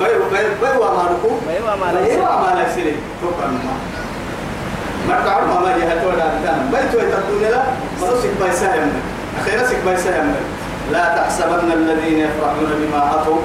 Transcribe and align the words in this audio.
بيو 0.00 0.18
بيو 0.32 0.48
بيو 0.62 0.80
مالكو 0.98 1.30
بيو 1.48 1.64
مالك 1.80 2.02
بيو 2.10 2.22
مالك 2.24 2.68
سيري 2.74 2.96
توقع 3.22 3.46
ما. 3.46 3.74
ما 5.08 5.16
تعرف 5.26 5.48
ما 5.64 5.78
جهة 5.78 6.06
ولا 6.08 6.24
أنتنا 6.32 6.58
بيتو 6.72 6.98
يتقول 7.06 7.42
لا. 7.42 7.62
مرسك 8.00 8.30
بيسا 8.42 8.74
يمن 8.74 9.02
أخيرا 9.40 9.66
سك 9.66 9.76
بيسا 9.88 10.16
يمن 10.18 10.36
لا 10.92 11.04
تحسبن 11.16 11.72
الذين 11.72 12.18
يفرحون 12.18 12.70
بما 12.80 13.10
أتوا 13.22 13.38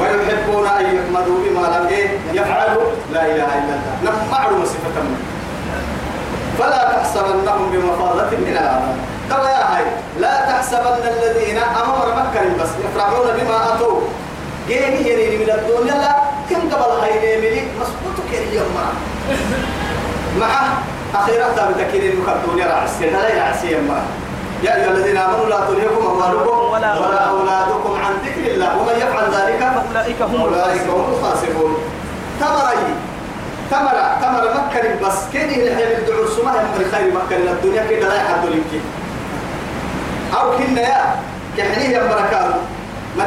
ويحبون 0.00 0.66
أن 0.66 0.84
يحمدوا 0.96 1.38
بما 1.44 1.66
لم 1.66 1.86
إيه؟ 1.88 2.08
يفعلوا. 2.32 2.82
لا 3.12 3.22
إله 3.26 3.44
إلا 3.58 3.74
الله. 3.76 3.94
نفعلوا 4.04 4.64
صفة 4.64 4.96
منه 5.02 5.20
فلا 6.58 6.92
تحسبنهم 6.96 7.70
بمفاضة 7.72 8.30
من 8.36 8.48
العذاب 8.52 8.96
ترى 9.30 9.48
يا 9.50 9.76
هاي 9.76 9.84
لا 10.20 10.34
تحسبن 10.48 11.02
الذين 11.08 11.58
أمر 11.58 12.06
مكة 12.16 12.62
بس 12.62 12.68
يفرحون 12.84 13.26
بما 13.38 13.74
أتوا. 13.74 14.00
جيني 14.68 15.08
يريني 15.08 15.36
من 15.44 15.50
الدنيا 15.50 15.94
لا 15.94 16.12
كم 16.50 16.60
قبل 16.74 17.00
هاي 17.02 17.12
نيملي 17.20 17.62
مسبوط 17.80 18.16
كريم 18.30 18.62
مع 20.40 20.48
أخيرا 21.14 21.46
تابتكين 21.56 22.02
إنه 22.12 22.32
الدنيا 22.32 22.66
رعسي 22.66 23.10
لا 23.10 23.34
يرعسي 23.34 23.80
معه 23.88 24.02
يا 24.62 24.76
أيها 24.76 24.90
الذين 24.90 25.16
آمنوا 25.16 25.46
لا 25.46 25.56
تلهكم 25.56 26.06
أموالكم 26.06 26.58
ولا 26.72 26.98
ولا 26.98 27.18
أولادكم 27.30 27.92
عن 28.04 28.12
ذكر 28.24 28.50
الله 28.54 28.78
ومن 28.78 28.94
يفعل 28.96 29.24
ذلك 29.24 29.60
فأولئك 29.74 30.22
هم 30.22 30.40
أولئك 30.40 30.82
هم 30.82 31.04
الخاسرون. 31.14 31.74
تمري 32.40 32.94
تمر 33.70 33.96
تمر 34.22 34.44
مكة 34.54 35.08
بس. 35.08 35.18
كده 35.32 35.44
الحين 35.44 35.98
الدعوة 35.98 36.26
سماه 36.36 36.62
من 36.62 36.90
خير 36.92 37.12
مكة 37.14 37.52
الدنيا 37.52 37.86
كده 37.90 38.08
لا 38.08 38.14
يحد 38.14 38.44
لك. 38.46 38.80
أو 40.34 40.58
كنا 40.58 40.80
يا 40.80 41.14
كحنيه 41.58 41.88
يا 41.88 42.02
مركان 42.02 42.52
من 43.16 43.26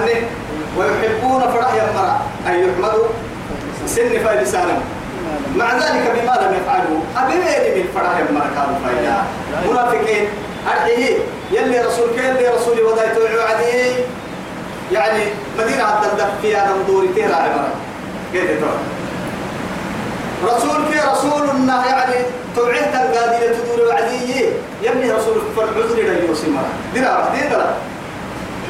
ويحبون 0.77 1.41
فرح 1.41 1.73
يا 1.73 1.85
مرا. 1.95 2.21
أن 2.47 2.53
يحمدوا 2.59 3.07
سن 3.85 4.23
فايد 4.25 4.43
سالم. 4.43 4.81
مع 5.55 5.73
ذلك 5.73 6.03
بما 6.15 6.31
لم 6.41 6.55
يفعلوا 6.61 6.99
أبين 7.17 7.37
من 7.75 7.87
فرح 7.95 8.17
يا 8.17 8.27
مركان 8.31 8.69
فايدا 8.83 9.23
منافقين. 9.69 10.27
أرحيه. 10.67 11.17
يلي 11.51 11.81
رسول 11.81 12.09
كين 12.15 12.25
يلي 12.25 12.47
رسول 12.47 12.81
ودايتو 12.81 13.21
عدي 13.21 13.93
يعني 14.91 15.23
مدينة 15.59 15.83
عبد 15.83 16.05
الدق 16.05 16.31
فيها 16.41 16.69
نمدوري 16.71 17.07
تيرا 17.15 17.35
عمرا 17.35 17.69
كيف 18.33 18.43
تقول 18.43 18.79
رسول 20.45 20.77
كي 20.91 20.99
رسول 21.11 21.49
الله 21.49 21.85
يعني 21.85 22.25
توعية 22.55 22.81
تنقادي 22.81 23.45
لتدور 23.45 23.87
وعدي 23.87 24.45
يبني 24.81 25.11
رسول 25.11 25.41
فالعذر 25.57 25.93
إلى 25.97 26.27
يوسف. 26.27 26.49
مرة 26.49 26.67
درا 26.95 27.29
درا 27.49 27.75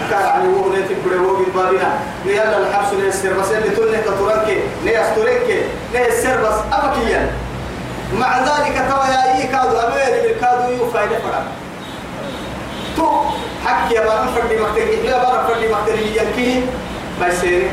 كان 0.10 0.22
يعني 0.22 0.48
هو 0.48 0.70
نيتي 0.70 0.96
بره 1.06 1.18
هو 1.18 1.36
بالبابنا 1.36 1.94
نيلا 2.26 2.58
الحبس؟ 2.58 2.94
نيسر 2.94 3.34
بس 3.34 3.52
اللي 3.52 3.70
تقول 3.70 3.94
لك 3.94 4.04
ترنك 4.04 4.58
نيسترك 4.86 5.66
نيسر 5.96 6.38
بس 6.42 6.56
أبكيا 6.74 7.32
مع 8.20 8.40
ذلك 8.40 8.86
توا 8.90 9.06
يا 9.06 9.38
إيه 9.38 9.52
كادو؟ 9.52 9.78
أبير 9.78 10.22
بالكادو 10.22 10.86
يفايدة 10.88 11.18
فرق 11.20 11.44
تو 12.98 13.10
حكي 13.66 13.94
يا 13.96 14.06
بارم 14.06 14.28
فردي 14.36 14.58
مكتري 14.58 15.06
يا 15.06 15.24
بارم 15.24 15.48
فردي 15.48 15.68
مكتري 15.68 16.18
ينكيه 16.18 16.62
بيسيري 17.22 17.72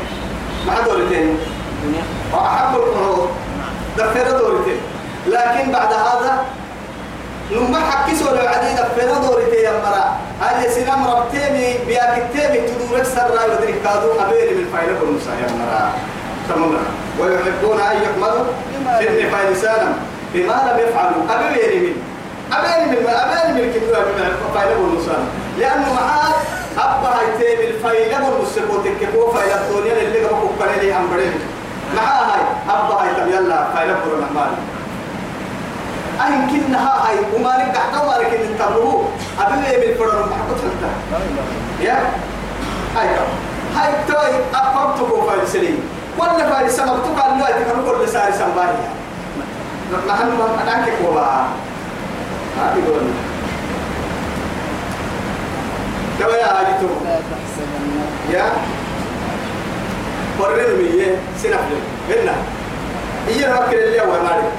مع 0.67 0.73
دولتين 0.79 1.37
وأحب 2.33 2.75
القرود 2.75 3.29
دفر 3.97 4.37
دورتين 4.37 4.81
لكن 5.27 5.71
بعد 5.71 5.93
هذا 5.93 6.45
لما 7.51 7.79
حكيسوا 7.79 8.31
لو 8.31 8.47
عديد 8.47 8.75
دفر 8.75 9.27
دورتين 9.27 9.63
يا 9.63 9.71
مرا. 9.71 10.17
هل 10.41 10.71
سنام 10.71 11.07
ربتيني 11.07 11.77
بياكتيني 11.87 12.67
تدورك 12.67 13.03
سرا 13.03 13.43
ودرك 13.45 13.75
كادو 13.83 14.11
أبيري 14.19 14.53
من 14.55 14.67
فايلة 14.73 14.99
بنوسا 14.99 15.31
يا 15.31 15.51
مرا. 15.59 15.91
تمام. 16.49 16.85
ويحبون 17.19 17.79
أن 17.81 17.97
يحمدوا 18.03 18.45
في 18.99 19.07
النفاق 19.09 19.49
لسانا 19.51 19.93
بما 20.33 20.53
لم 20.53 20.79
يفعلوا. 20.87 21.23
أبيري 21.29 21.79
من 21.79 21.95
أبين 22.53 22.89
من 22.89 23.09
أبين 23.09 23.55
من 23.55 23.71
كتير 23.71 23.99
من 24.17 24.51
فايلة 24.55 24.75
بنوسا 24.75 25.17
لأنه 25.59 25.93
معاد 25.93 26.33
أبا 26.77 27.07
هايتي 27.07 27.55
بالفايلة 27.55 28.17
بنوسا 28.17 28.61
كوتك 28.71 29.09
فايلة 29.33 29.55
الدنيا 29.55 29.93
اللي 30.01 30.25
قبل 30.25 30.85
لي 30.85 30.97
أمبرين 30.97 31.33
معها 31.95 32.33
هاي 32.35 32.41
أبا 32.69 32.93
هاي 33.01 33.15
طب 33.15 33.27
يلا 33.27 33.73
فايلة 33.73 33.95
برنامج 34.05 34.51
أهين 36.21 36.47
كنا 36.49 36.77
ها 36.77 37.07
هاي 37.09 37.15
وما 37.35 37.57
وما 37.57 38.17
لك 38.19 38.33
إن 38.33 38.57
تبروه 38.59 39.09
أبي 39.39 39.87
من 39.87 39.97
فرن 39.97 40.19
محبط 40.29 40.57
حتى. 40.57 40.91
يا؟ 41.85 41.97
هاي 42.97 43.07
هاي 43.75 43.91
توي 44.07 44.35
أقمتكم 44.55 45.25
فارسلين 45.27 45.79
ولا 46.17 46.49
فارس 46.49 46.71
سببتك 46.71 47.23
على 47.23 47.33
الله 47.33 47.45
تكنوا 47.47 47.91
كل 47.97 48.09
ساري 48.09 48.33
سنباهي 48.33 48.73
نحن 50.09 50.27
ما 50.27 50.63
نحكي 50.67 50.91
كوبا 51.05 51.45
هذه 52.59 52.81
قول 52.87 53.07
توا 56.19 56.35
يا 56.37 56.45
هاجتو 56.59 56.87
يا؟ 58.29 58.45
مية 60.39 61.15
سنفل 61.43 61.77
هنا 62.09 62.35
هي 63.27 63.47
نفكر 63.51 63.77
اللي 63.77 64.01
هو 64.01 64.05
مالي 64.11 64.49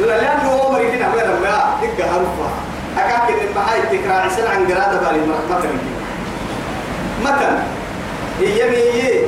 لا 0.00 0.20
لأنه 0.20 0.48
هو 0.52 0.72
مريكين 0.72 1.02
أمير 1.02 1.26
ما 1.26 1.76
دقة 1.82 2.10
هرفا 2.10 2.50
أكاك 2.98 3.30
إن 3.30 3.54
معاي 3.56 3.80
تكرار 3.82 4.20
عسل 4.20 4.46
عن 4.46 4.64
قرادة 4.66 4.98
بالي 5.10 5.20
مثلا 5.50 5.70
مثلا 7.24 7.58
هي 8.40 8.70
مية 8.70 9.20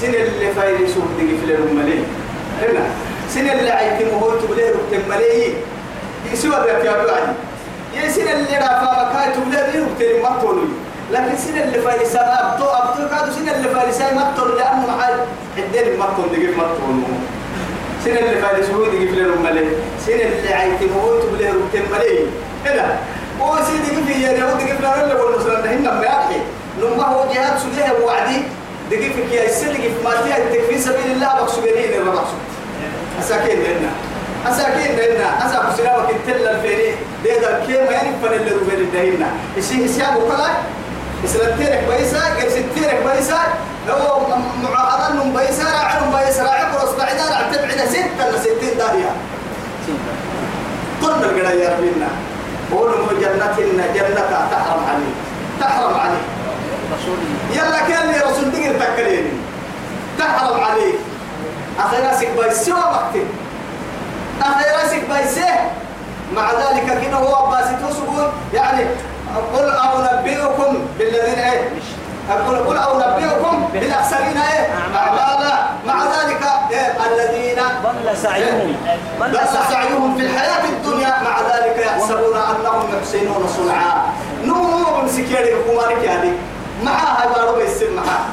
سن 0.00 0.14
اللي 0.14 0.52
فايل 0.56 0.88
سوق 0.88 1.04
دقي 1.18 1.38
في 1.38 1.44
الأمالي 1.44 1.98
هنا 2.62 2.86
سن 3.34 3.50
اللي 3.50 3.70
عيتم 3.70 4.18
هو 4.18 4.30
تبليه 4.30 4.68
ركتم 4.70 5.08
مليه 5.10 5.54
يسوى 6.32 6.50
ذاك 6.50 6.84
يا 6.84 6.92
بلعي 7.02 7.22
يا 7.96 8.08
سن 8.10 8.28
اللي 8.28 8.56
رافا 8.58 9.10
مكاي 9.10 9.32
تبليه 9.32 9.84
ركتم 9.84 10.22
مطولي 10.36 10.68
لكن 11.14 11.36
سن 11.36 11.56
اللي 11.58 11.78
فارسا 11.78 12.20
أبطو 12.20 12.64
أبطو 12.64 13.08
كادو 13.10 13.32
سن 13.32 13.48
اللي 13.48 13.68
فارسا 13.68 14.14
مطول 14.14 14.58
لأنه 14.58 14.86
معاي. 14.86 15.14
الدين 15.58 15.98
مطول 15.98 16.28
دقي 16.32 16.46
مطول 16.56 17.02
سن 18.04 18.16
اللي 18.16 18.42
فارس 18.42 18.70
هو 18.70 18.84
دقي 18.84 19.06
في 19.08 19.14
الأمالي 19.14 19.66
سن 20.06 20.12
اللي 20.12 20.54
عيتم 20.54 20.92
هو 20.94 21.20
تبليه 21.20 21.48
ركتم 21.48 21.84
مليه 21.92 22.26
هنا. 22.66 22.98
هو 23.40 23.58
سيدي 23.66 24.02
في 24.06 24.22
يعني 24.22 24.42
هو 24.44 24.52
دقي 24.58 24.66
في 24.76 24.80
الأمالي 24.80 25.14
والمسلمين 25.14 25.78
هنا 25.78 26.00
بيحكي 26.00 26.40
نما 26.80 27.04
هو 27.06 27.24
جهاد 27.34 27.58
سليه 27.58 28.04
وعدي 28.04 28.42
دقي 28.90 29.10
في 29.10 29.22
كيا 29.30 29.44
السلقي 29.44 29.88
في 29.94 30.04
مالتي 30.04 30.62
في 30.68 30.78
سبيل 30.78 31.10
الله 31.12 31.26
بقصو 31.34 31.60
بينين 31.60 31.92
الربقصو 32.02 32.36
أساكين 33.20 33.58
لنا. 33.58 33.90
أساكين 34.50 34.96
لنا. 34.96 35.46
أسا 35.46 35.72
بسلامك 35.72 36.10
التل 36.10 36.48
الفيري. 36.48 36.94
ديدا 37.22 37.64
كيما 37.66 37.90
يعني 37.90 38.08
فن 38.22 38.32
اللي 38.32 38.50
روبين 38.50 38.78
الدهينا 38.78 39.26
إشي 39.58 39.84
إسياب 39.84 40.16
وكلا 40.16 40.50
إسلتينك 41.24 41.84
بيسا 41.88 42.20
قرستينك 42.40 42.98
بيسا 43.06 43.38
هو 43.90 44.26
معاهدة 44.62 45.14
نم 45.14 45.36
بيسا 45.36 45.62
راعي 45.64 46.00
نم 46.00 46.16
بيسا 46.18 46.42
راعي 46.42 46.62
قرص 46.64 46.90
بعيدا 46.98 47.24
راعي 47.30 47.44
تبعنا 47.54 47.86
ستة 47.86 48.30
لستين 48.30 48.78
داهية. 48.78 49.10
طن 51.02 51.22
القرى 51.24 51.60
يا 51.60 51.68
ربنا 51.76 52.08
قولوا 52.72 53.12
جنة 53.20 53.56
جنة 53.94 54.48
تحرم 54.50 54.84
عليه 54.88 55.14
تحرم 55.60 55.94
عليه 56.00 56.24
يلا 57.52 57.78
كان 57.88 58.06
لي 58.10 58.18
رسول 58.18 58.50
دقر 58.50 58.74
تكليني 58.86 59.30
تحرم 60.18 60.60
عليه 60.60 60.94
أخي 61.78 61.96
راسك 62.06 62.28
بايسه 62.36 62.74
وقتي 62.76 63.22
أخي 64.42 64.64
راسك 64.82 65.04
بايسه 65.10 65.48
مع 66.36 66.50
ذلك 66.52 67.04
كنا 67.04 67.16
هو 67.16 67.50
باسيتو 67.50 67.90
سقول 67.90 68.30
يعني 68.54 68.86
قل 69.34 69.70
أو 69.70 70.02
نبئكم 70.02 70.86
بالذين 70.98 71.38
إيه؟ 71.38 71.70
أقول 72.30 72.58
قل 72.58 72.76
أو 72.76 72.98
نبئكم 72.98 73.68
بالأخسرين 73.72 74.36
إيه؟ 74.36 74.68
أعمالا 74.96 75.54
مع 75.86 76.04
ذلك 76.04 76.42
إيه؟ 76.70 76.94
الذين 77.06 77.62
ضل 77.84 78.16
سعيهم. 78.16 78.76
ضل 79.20 79.38
سعيهم. 79.70 80.16
في 80.16 80.22
الحياة 80.22 80.64
الدنيا. 80.64 81.08
مع 81.08 81.40
ذلك 81.40 81.86
يحسبون 81.86 82.36
أنهم 82.36 82.88
يحسنون 82.98 83.48
صنعا. 83.56 83.92
نمو 84.44 85.02
من 85.02 85.08
سكيري 85.08 85.54
حكومانك 85.56 86.02
يعني. 86.04 86.30
معها 86.84 87.26
بارو 87.34 87.56
بيسر 87.56 87.90
معها 87.90 88.24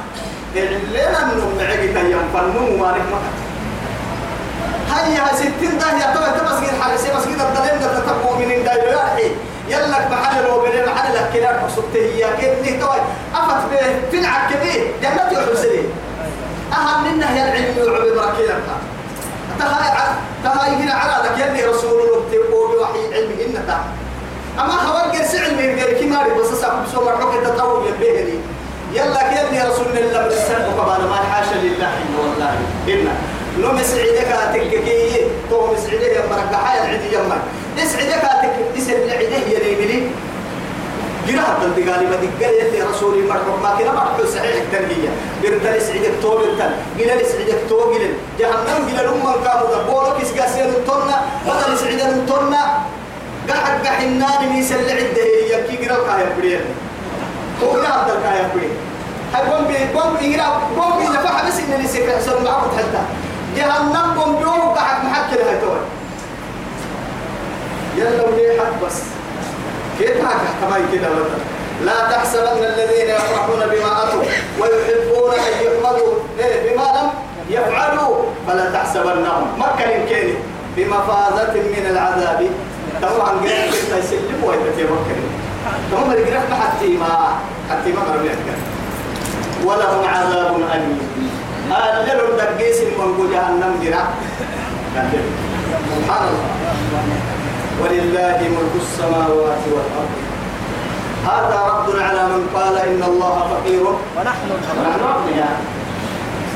لنا 0.55 1.25
من 1.25 1.57
معك 1.59 1.79
تيام. 1.79 2.25
فنمو 2.33 2.77
مالك 2.77 3.05
معها 3.11 3.31
هيا 4.91 5.35
ستين 5.35 5.77
ده 5.77 5.85
يا 5.85 6.15
ترى 6.15 6.39
تمسك 6.39 6.81
حارسي 6.81 7.09
مسجد 7.17 7.41
الدليل. 7.41 7.79
ده 7.79 7.99
تتبعوا 7.99 8.35
من 8.35 8.51
الدايرة 8.51 9.17
يلا 9.71 10.09
محل 10.11 10.43
لو 10.43 10.59
بين 10.61 10.85
محل 10.85 11.13
لك 11.15 11.31
كده 11.33 11.47
حسبته 11.47 11.99
هي 11.99 12.25
كده 12.41 12.79
توي. 12.79 12.99
أفت 13.35 13.63
به 13.71 14.01
تلعب 14.11 14.41
كده 14.51 14.73
جنة 15.01 15.31
يحسني 15.31 15.81
أهم 16.73 17.13
منها 17.13 17.29
هي 17.35 17.41
العلم 17.43 17.77
يعب 17.77 18.15
بركيلك 18.15 18.63
تهاي 20.43 20.75
هنا 20.75 20.93
على 20.93 21.23
ذاك 21.23 21.47
يلي 21.47 21.65
رسول 21.65 22.01
الله 22.01 22.21
بوحي 22.51 23.13
علم 23.15 23.31
إنك 23.45 23.69
أما 24.59 24.71
خوار 24.71 25.03
قرس 25.17 25.35
علم 25.35 25.59
يرجع 25.59 25.99
كماري 25.99 26.33
بس 26.39 26.47
سأقول 26.61 26.87
سوى 26.93 27.05
مرحوك 27.05 27.43
تطور 27.43 27.87
يبهني 27.87 28.39
يلا 28.93 29.21
كيلي 29.29 29.63
رسول 29.69 29.97
الله 29.97 30.23
بالسنة 30.23 30.67
لو 33.59 33.71
مسعدك 33.71 34.27
تككي 34.53 35.27
تو 35.49 35.73
مسعده 35.73 36.05
يا 36.07 36.21
مرك 36.29 36.55
حيا 36.65 36.83
العدي 36.85 37.15
يما 37.15 37.37
اسعدك 37.77 38.30
يا 39.81 39.85
ليبلي 39.87 40.09
جرا 41.27 41.57
تنتقالي 41.61 42.05
ما 42.05 42.15
تقال 42.15 42.73
يا 42.75 42.85
رسولي 42.91 43.21
مرحب 43.27 43.61
ما 43.63 43.75
كنا 43.77 43.91
مرحب 43.93 44.25
صحيح 44.35 44.55
التنبيه 44.55 45.09
قلت 45.43 45.65
اسعدك 45.65 46.11
تو 46.21 46.29
قلت 46.29 46.61
قل 46.99 47.09
اسعدك 47.09 47.59
تو 47.69 47.77
قل 47.79 48.13
جهنم 48.39 48.79
قل 48.89 48.99
الأمة 48.99 49.33
كامو 49.43 49.65
دبولك 49.73 50.21
اسقاسين 50.21 50.65
الطنة 50.69 51.15
بدل 51.45 51.73
اسعدك 51.73 52.01
الطنة 52.13 52.63
قاعد 53.49 53.85
قاحناني 53.87 54.47
ميسل 54.53 54.75
العده 54.75 55.23
هي 55.23 55.63
كي 55.67 55.75
قرأ 55.87 55.97
الكايا 56.01 56.35
بريان 56.37 56.65
هو 57.63 57.71
هذا 57.71 58.13
الكايا 58.17 58.49
بريان 58.55 58.77
هاي 59.33 59.43
بوم 59.49 59.67
بي 59.67 59.73
بوم 59.93 60.17
يقرا 60.31 60.61
بوم 60.77 60.97
بي 60.97 61.03
نفع 61.07 61.47
بس 61.47 61.59
إن 61.59 61.87
سكر 61.87 62.19
سر 62.25 62.41
معه 62.43 62.77
حتى 62.77 63.01
جهنم 63.57 64.13
بوم 64.15 64.35
بيو 64.35 64.51
قاعد 64.75 65.05
محكي 65.05 65.35
لها 65.35 65.59
توي. 65.61 65.79
يلا 67.97 68.23
ولي 68.27 68.61
حد 68.61 68.85
بس. 68.85 69.01
لا 71.85 72.11
تحسبن 72.11 72.63
الذين 72.63 73.09
يفرحون 73.09 73.59
بما 73.59 74.03
أتوا 74.03 74.23
ويحبون 74.59 75.33
أن 75.33 75.53
يحمدوا 75.65 76.13
إيه 76.39 76.73
بما 76.73 76.83
لم 76.83 77.09
يفعلوا. 77.49 78.15
فلا 78.47 78.71
تحسبنهم. 78.71 79.43
مكة 79.57 80.05
كيني 80.09 80.33
بمفازة 80.77 81.53
من 81.53 81.85
العذاب. 81.89 82.47
طبعا 83.01 83.29
قال 83.29 83.69
كنت 83.71 83.91
يسلم 84.03 84.43
ويتتوكل 84.43 85.21
هم 85.93 86.11
اللي 86.11 86.23
قرأت 86.23 86.51
حتى 86.61 86.87
ما 86.87 87.13
حتى 87.69 87.91
ما 87.91 88.01
قرأوا 88.01 88.61
ولهم 89.65 90.07
عذاب 90.07 90.55
أليم. 90.73 90.99
أجل 91.71 92.19
الدقيس 92.29 92.77
من 92.81 93.29
جهنم 93.33 93.79
جرا 93.83 94.03
سبحان 95.97 96.27
الله. 96.27 96.47
ولله 97.81 98.37
ملك 98.55 98.73
السماوات 98.85 99.63
والأرض. 99.73 100.13
هذا 101.25 101.59
رد 101.71 101.89
على 102.01 102.23
من 102.33 102.41
قال 102.55 102.75
إن 102.77 103.03
الله 103.03 103.37
فقير. 103.51 103.83
ونحن 104.17 104.47
الأغنياء 104.49 104.77
ونحن 104.79 105.03
أغنياء 105.15 105.57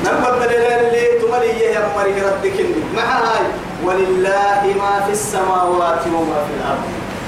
نبت 0.05 0.41
اللي 0.43 1.05
تملي 1.21 1.59
يا 1.59 1.89
مري 1.97 2.21
ردك 2.21 2.57
مع 2.95 3.03
هاي 3.03 3.45
ولله 3.85 4.61
ما 4.81 5.05
في 5.05 5.11
السماوات 5.11 6.01
وما 6.07 6.39
في 6.45 6.51
الأرض. 6.57 6.85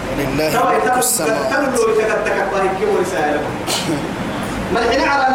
ولله 0.10 0.72
ملك 0.72 0.98
السماوات. 0.98 1.54
تملوا 1.54 1.96
تكتك 1.98 2.38
الله 2.54 2.70
كي 2.80 2.86
ورسالة 2.86 3.42
ملحنا 4.74 5.12
على 5.12 5.26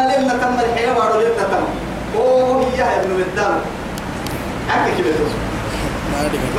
تم 0.41 0.55
تم. 1.51 1.65
أوه 2.15 2.65
هي 2.71 2.77
يا 2.77 3.01
ابن 3.01 3.11
أكيد 4.69 5.05
كده 5.05 5.15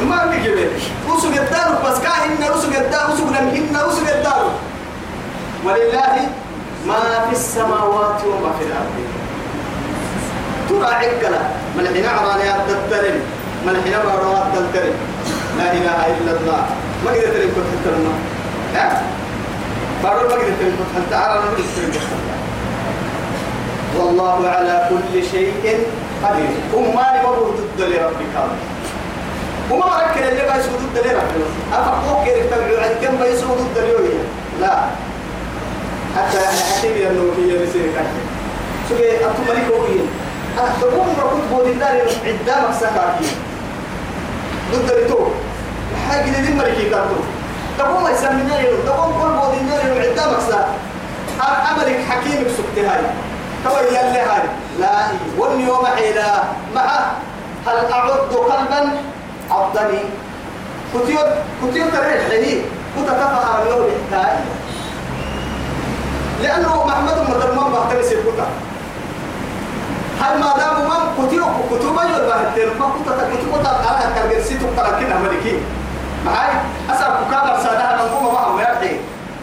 ما 0.09 0.37
كده 0.45 0.69
وسق 1.09 1.29
الدار 1.43 1.79
بس 1.85 1.99
كاهن 2.01 2.55
وسق 2.56 2.77
الدار 2.79 3.11
وسق 3.11 3.29
لمهن 3.29 3.77
وسق 3.89 4.15
الدار 4.17 4.51
ولله 5.65 6.17
ما 6.87 7.01
في 7.29 7.33
السماوات 7.33 8.25
وما 8.25 8.53
في 8.59 8.65
الأرض 8.65 8.97
ترى 10.69 10.95
عقلا 10.95 11.41
ملحنا 11.79 12.11
عرانا 12.11 12.45
يا 12.45 12.56
تترم 12.69 13.21
ملحنا 13.67 14.05
بارو 14.05 14.35
تترم 14.55 14.95
لا 15.59 15.73
إله 15.73 16.06
إلا 16.06 16.33
الله 16.41 16.62
ما 17.05 17.11
قدرت 17.11 17.25
ترم 17.25 17.51
كنت 17.55 17.71
تترم 17.85 18.12
ها 18.75 19.03
بارو 20.03 20.29
ما 20.29 20.35
قدرت 20.35 20.59
ترم 20.61 20.77
كنت 20.97 21.11
تعالى 21.11 21.41
ما 21.41 21.47
قدرت 21.51 22.01
والله 23.99 24.49
على 24.49 24.89
كل 24.91 25.25
شيء 25.31 25.87
قدير 26.25 26.51
أماني 26.75 27.19
مبروك 27.27 27.55
ضد 27.56 27.81
لربك 27.83 28.35
وما 29.70 29.84
ركن 29.84 30.22
اللي 30.28 30.43
بقى 30.43 30.58
يسود 30.61 30.81
الدليل 30.81 31.16
أفقوك 31.72 32.25
كيف 32.25 32.55
تبعوا 32.55 32.81
عن 32.82 32.90
كم 33.02 33.25
يسود 33.25 33.58
الدليل 33.58 34.19
لا. 34.61 34.78
حتى 36.16 36.38
حتى 36.38 37.08
أنه 37.11 37.32
هي 37.38 37.58
بسير 37.66 37.93
كان 37.94 38.06
سوى 38.88 39.11
أنتم 39.25 39.43
ملك 39.49 39.70
وين 39.81 40.08
تقوم 40.81 41.16
ركض 41.19 41.40
بود 41.50 41.66
الدار 41.66 42.00
عدامك 42.25 42.75
سكاكين 42.81 43.37
ضد 44.72 44.90
التو 44.90 45.19
حاجة 46.10 46.40
دي 46.40 46.52
ملكي 46.52 46.90
كاتو 46.90 47.17
تقوم 47.78 48.08
يسمينا 48.08 48.55
له 48.62 48.78
تقوم 48.87 49.12
كل 49.22 49.28
بود 49.28 49.55
الدار 49.60 50.10
عدامك 50.10 50.40
سا 50.50 50.69
أمرك 51.70 51.99
حكيمك 52.10 52.46
هاي. 52.76 53.00
تو 53.64 53.70
يلي 53.88 53.99
هاي. 54.20 54.43
لا 54.81 54.90
واليوم 55.38 55.87
حيلا 55.87 56.43
مع 56.75 57.00
هل 57.67 57.93
أعد 57.93 58.10
قلبا 58.34 58.93
عبدني 59.50 60.00
كتير 60.94 61.26
كتير 61.62 61.85
تريح 61.91 62.26
لي 62.31 62.61
كنت 62.96 63.08
تفهم 63.08 63.62
اليوم 63.62 63.87
الحكاية 63.87 64.44
لأنه 66.43 66.87
محمد 66.87 67.19
مدرمان 67.31 67.73
بحترس 67.73 68.12
الكتاب 68.12 68.49
هل 70.20 70.38
ما 70.41 70.55
دام 70.56 70.75
من 70.88 71.26
كتير 71.26 71.43
كتب 71.70 71.85
يور 71.85 72.29
بحتر 72.29 72.69
ما 72.81 72.87
كنت 72.87 73.08
كتب 73.52 73.67
على 73.67 74.14
كرجل 74.14 74.44
سيتو 74.44 74.67
كنا 74.76 75.19
ملكي 75.19 75.58
معاي 76.26 76.50
أسأل 76.91 77.12
كتاب 77.29 77.58
سادها 77.62 77.96
نقوم 77.96 78.35
معهم 78.35 78.58
يرحي 78.61 78.96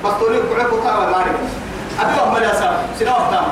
بس 0.05 0.11
تقولي 0.19 0.39
كعب 0.39 0.67
كتاب 0.67 1.09
ما 1.09 1.15
أعرف 1.15 1.35
أبي 2.01 2.21
أحمد 2.21 2.43
أسأل 2.43 2.73
سنة 2.99 3.11
وقتام 3.11 3.43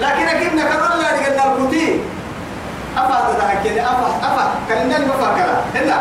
لكن 0.00 0.28
أكيد 0.28 0.54
نكرر 0.54 0.94
لا 0.96 1.20
نقدر 1.20 1.64
الكتير 1.64 1.98
أفا 2.96 3.32
تدعكني 3.32 3.84
أفا 3.84 4.08
أفا 4.22 4.50
كلنا 4.68 4.98
ما 4.98 5.12
فاكرة. 5.12 5.62
هنا 5.74 5.98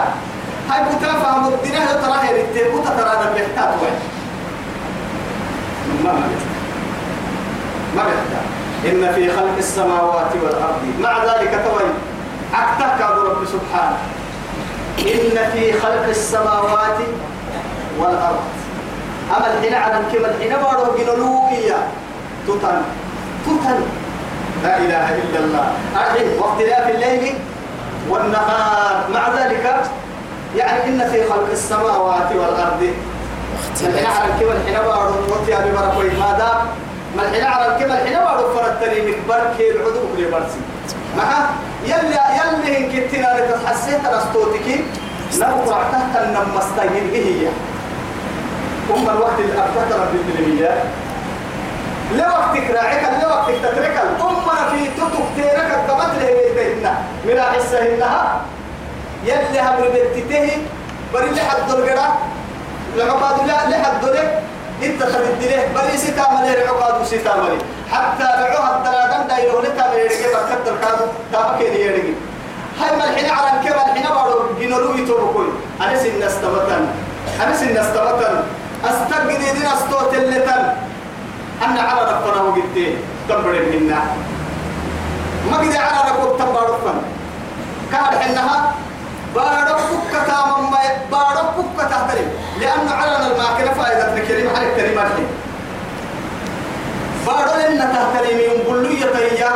هاي 0.70 0.84
بوتا 0.84 1.14
فهم 1.14 1.48
الدنيا 1.48 1.86
ترى 1.86 2.18
هي 2.24 2.42
رتي 2.42 2.70
بوتا 2.70 2.90
ترى 2.90 3.34
بيحتاج 3.34 3.70
وين؟ 3.82 3.98
ما 6.04 6.12
ما 6.14 6.28
ما 7.96 8.04
بيحتاج. 8.04 8.46
إن 8.86 9.14
في 9.14 9.32
خلق 9.32 9.58
السماوات 9.58 10.32
والأرض. 10.44 10.82
مع 11.00 11.24
ذلك 11.24 11.62
توي 11.66 11.90
أكتك 12.54 13.02
رب 13.02 13.46
سبحانه. 13.46 13.98
إن 15.00 15.52
في 15.54 15.80
خلق 15.80 16.06
السماوات 16.10 16.98
والأرض. 18.00 18.44
أما 19.38 19.48
الحين 19.54 19.74
على 19.74 19.94
كما 20.14 20.28
الحين 20.28 20.58
بارو 20.58 20.98
جنولوكيا 20.98 21.78
تتن 22.48 22.82
تتن 23.46 23.80
لا 24.64 24.78
إله 24.78 25.06
إلا 25.16 25.40
الله. 25.40 25.68
أحد 25.96 26.26
واختلاف 26.40 26.90
الليل 26.90 27.34
والنهار. 28.10 28.96
مع 29.14 29.24
ذلك 29.38 29.66
يعني 30.58 30.86
إن 30.86 31.10
في 31.12 31.30
خلق 31.30 31.48
السماوات 31.52 32.32
والأرض 32.36 32.82
الحين 33.82 34.06
على 34.06 34.26
الكبر 34.34 34.52
الحين 34.52 34.78
بارو 34.86 35.14
وطي 35.30 35.58
أبي 35.58 35.72
بركوي 35.72 36.10
ما 36.10 36.32
دام 36.38 36.60
ما 37.18 37.24
الحين 37.30 37.44
على 37.44 37.66
الكبر 37.68 37.94
الحين 37.94 38.18
بارو 38.20 38.54
فرتني 38.56 39.02
مكبر 39.12 39.42
كي 39.58 39.72
العدو 39.72 40.00
كلي 40.16 40.26
برسي. 40.32 40.62
معها 41.18 41.50
يلي 41.86 42.18
يلي 42.40 42.78
إن 42.78 42.84
كنتنا 42.92 43.30
لتحسيت 43.40 44.02
رستوتك 44.06 44.68
نبقى 45.36 45.82
تحت 45.92 46.14
النمستين 46.24 47.10
هي 47.14 47.48
أم 48.96 49.10
الوقت 49.10 49.40
أفتكر 49.58 50.00
بالدنيا 50.14 50.84
لوقتك 52.18 52.70
راعك 52.76 53.04
لوقتك 53.24 53.56
تترك 53.64 53.98
أمنا 54.22 54.70
في 54.72 54.88
تتك 54.98 55.26
تيرك 55.36 55.72
قبت 55.90 56.14
له 56.22 56.28
بيتهن. 56.56 56.86
من 57.26 57.42
حسهنها 57.42 58.42
يلي 59.26 59.60
هم 59.62 59.78
بيتته 59.94 60.58
بري 61.14 61.30
لحد 61.32 61.70
القرا 61.70 62.08
لعقاد 62.98 63.48
لا 63.48 63.70
لحد 63.70 64.06
لك 64.06 64.42
إنت 64.84 65.04
خدت 65.04 65.42
له 65.42 65.68
بري 65.76 65.98
ستامل 65.98 66.48
عقاد 66.68 67.06
ستامل 67.06 67.58
حتى 67.92 68.24
لعوها 68.24 68.78
الدلادم 68.78 69.28
دايرو 69.28 69.60
لتا 69.60 69.94
بيرجع 69.94 70.30
بكت 70.34 70.68
الكادو؟ 70.68 71.06
تابك 71.32 71.62
يرجع 71.62 72.14
هاي 72.80 72.98
ما 72.98 73.04
الحين 73.04 73.30
على 73.30 73.50
كم 73.64 73.76
الحين 73.90 74.08
بارو. 74.16 74.40
جنرو 74.60 74.94
يتوبكوي 74.94 75.48
أنا 75.82 75.98
سن 75.98 76.24
استبتن. 76.24 76.88
أنا 77.44 77.58
سن 77.58 77.78
استبتن. 77.78 78.36
أستقد 78.86 79.28
دين 79.28 79.66
أستوت 79.66 80.14
أنا 81.64 81.82
على 81.82 82.02
ربنا 82.02 82.42
وقلتين 82.42 82.98
تبرد 83.30 83.76
منا 83.76 84.00
ما 85.52 85.58
قد 85.58 85.76
على 85.76 86.12
ربك 86.12 86.40
تبرد 86.40 86.74
فن 86.86 87.02
كان 87.92 88.20
حنها 88.20 88.74
بارك 89.36 89.68
تام 90.28 90.72
ما 90.72 90.80
بارك 91.12 91.50
تهترم 91.78 92.28
لأنه 92.62 92.92
على 92.92 93.12
الماكنة 93.28 93.84
فائدة 93.84 94.14
الكريم 94.18 94.50
على 94.56 94.70
الكلمات 94.70 95.12
بارك 97.28 97.70
لنا 97.70 97.86
تهترم 97.86 98.38
يقول 98.40 98.84
له 98.84 98.90
يا 99.40 99.52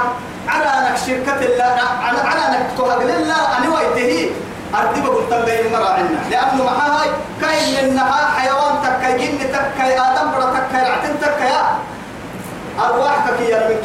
على 0.47 0.65
أنك 0.65 0.97
شركة 1.07 1.45
الله 1.45 1.79
على 2.03 2.19
على 2.19 2.39
أنك 2.57 2.67
تهجل 2.77 3.09
الله 3.09 3.57
أنا 3.57 3.75
ويته. 3.75 4.31
أردي 4.75 5.01
بقول 5.01 5.23
تبين 5.29 5.71
مرة 5.71 5.89
عنا. 5.89 6.19
لأنه 6.31 6.63
معها 6.63 7.05
كاين 7.41 7.89
منها 7.93 8.32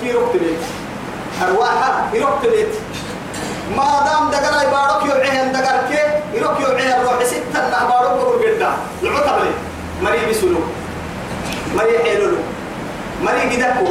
كي 0.08 0.14
ركت 0.14 0.36
بيت. 0.36 0.60
أرواحها 1.42 2.08
يركت 2.12 2.46
بيت. 2.46 2.72
ما 3.76 4.04
دام 4.06 4.30
دقر 4.30 4.60
أي 4.60 4.66
بارك 4.70 5.06
يوعيه 5.06 5.42
دقر 5.52 5.88
كي 5.88 6.00
يروك 6.38 6.60
يوعيه 6.60 7.02
روح 7.02 7.24
ستة 7.24 7.60
نه 7.68 7.88
بارك 7.88 8.10
بقول 8.16 8.42
قدا 8.42 8.72
العتب 9.02 9.44
لي. 9.44 9.52
مري 10.02 10.30
بسلو 10.30 10.60
مري 11.76 11.98
حلولو 11.98 12.36
مري 13.22 13.40
قدكو. 13.40 13.88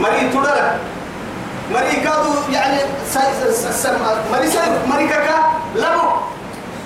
مري 0.00 0.28
تدرك. 0.28 0.76
مري 1.72 1.96
كادو 2.04 2.32
يعني 2.52 2.80
ساي 3.12 3.24
مري 4.32 4.50
ساي 4.50 4.68
مري 4.86 5.08
كاكا 5.08 5.36
لبو. 5.74 6.08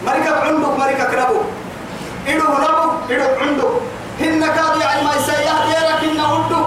مري 0.07 0.21
كاك 0.25 0.43
عندك 0.47 0.79
مري 0.79 0.95
كاك 0.95 1.15
لبو. 1.15 1.41
إدو 2.29 2.47
لبو 2.63 2.87
إدو 3.11 3.29
عندك. 3.41 3.71
هن 4.21 4.41
كادو 4.57 4.81
يعني 4.81 5.03
ما 5.05 5.15
يسيح 5.15 5.67
ديرك 5.67 6.05
هن 6.05 6.21
عندو 6.21 6.63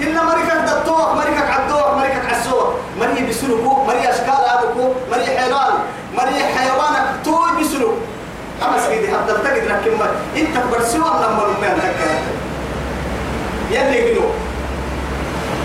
هن 0.00 0.16
مري 0.26 0.42
كاك 0.48 0.60
دتوك 0.68 1.14
مري 1.14 1.34
كاك 1.34 1.50
عدوك 1.50 1.96
مري 1.96 2.08
كاك 2.08 2.26
عسوك 2.32 2.74
مري 3.00 3.26
بسلوكو 3.26 3.84
مري 3.84 4.10
أشكال 4.10 4.42
هذوكو 4.50 4.92
مري 5.10 5.26
حيوان 5.26 5.74
مري 6.14 6.44
حيوانك 6.56 7.04
توي 7.24 7.50
بسلوك. 7.60 7.94
أما 8.62 8.78
سيدي 8.86 9.08
حتى 9.08 9.32
تجد 9.32 9.64
لك 9.70 9.80
كم 9.84 10.02
أنت 10.36 10.56
برسوا 10.72 10.98
لما 10.98 11.42
نمين 11.46 11.78
هكذا 11.78 12.18
يلي 13.70 14.10
قلوا 14.10 14.30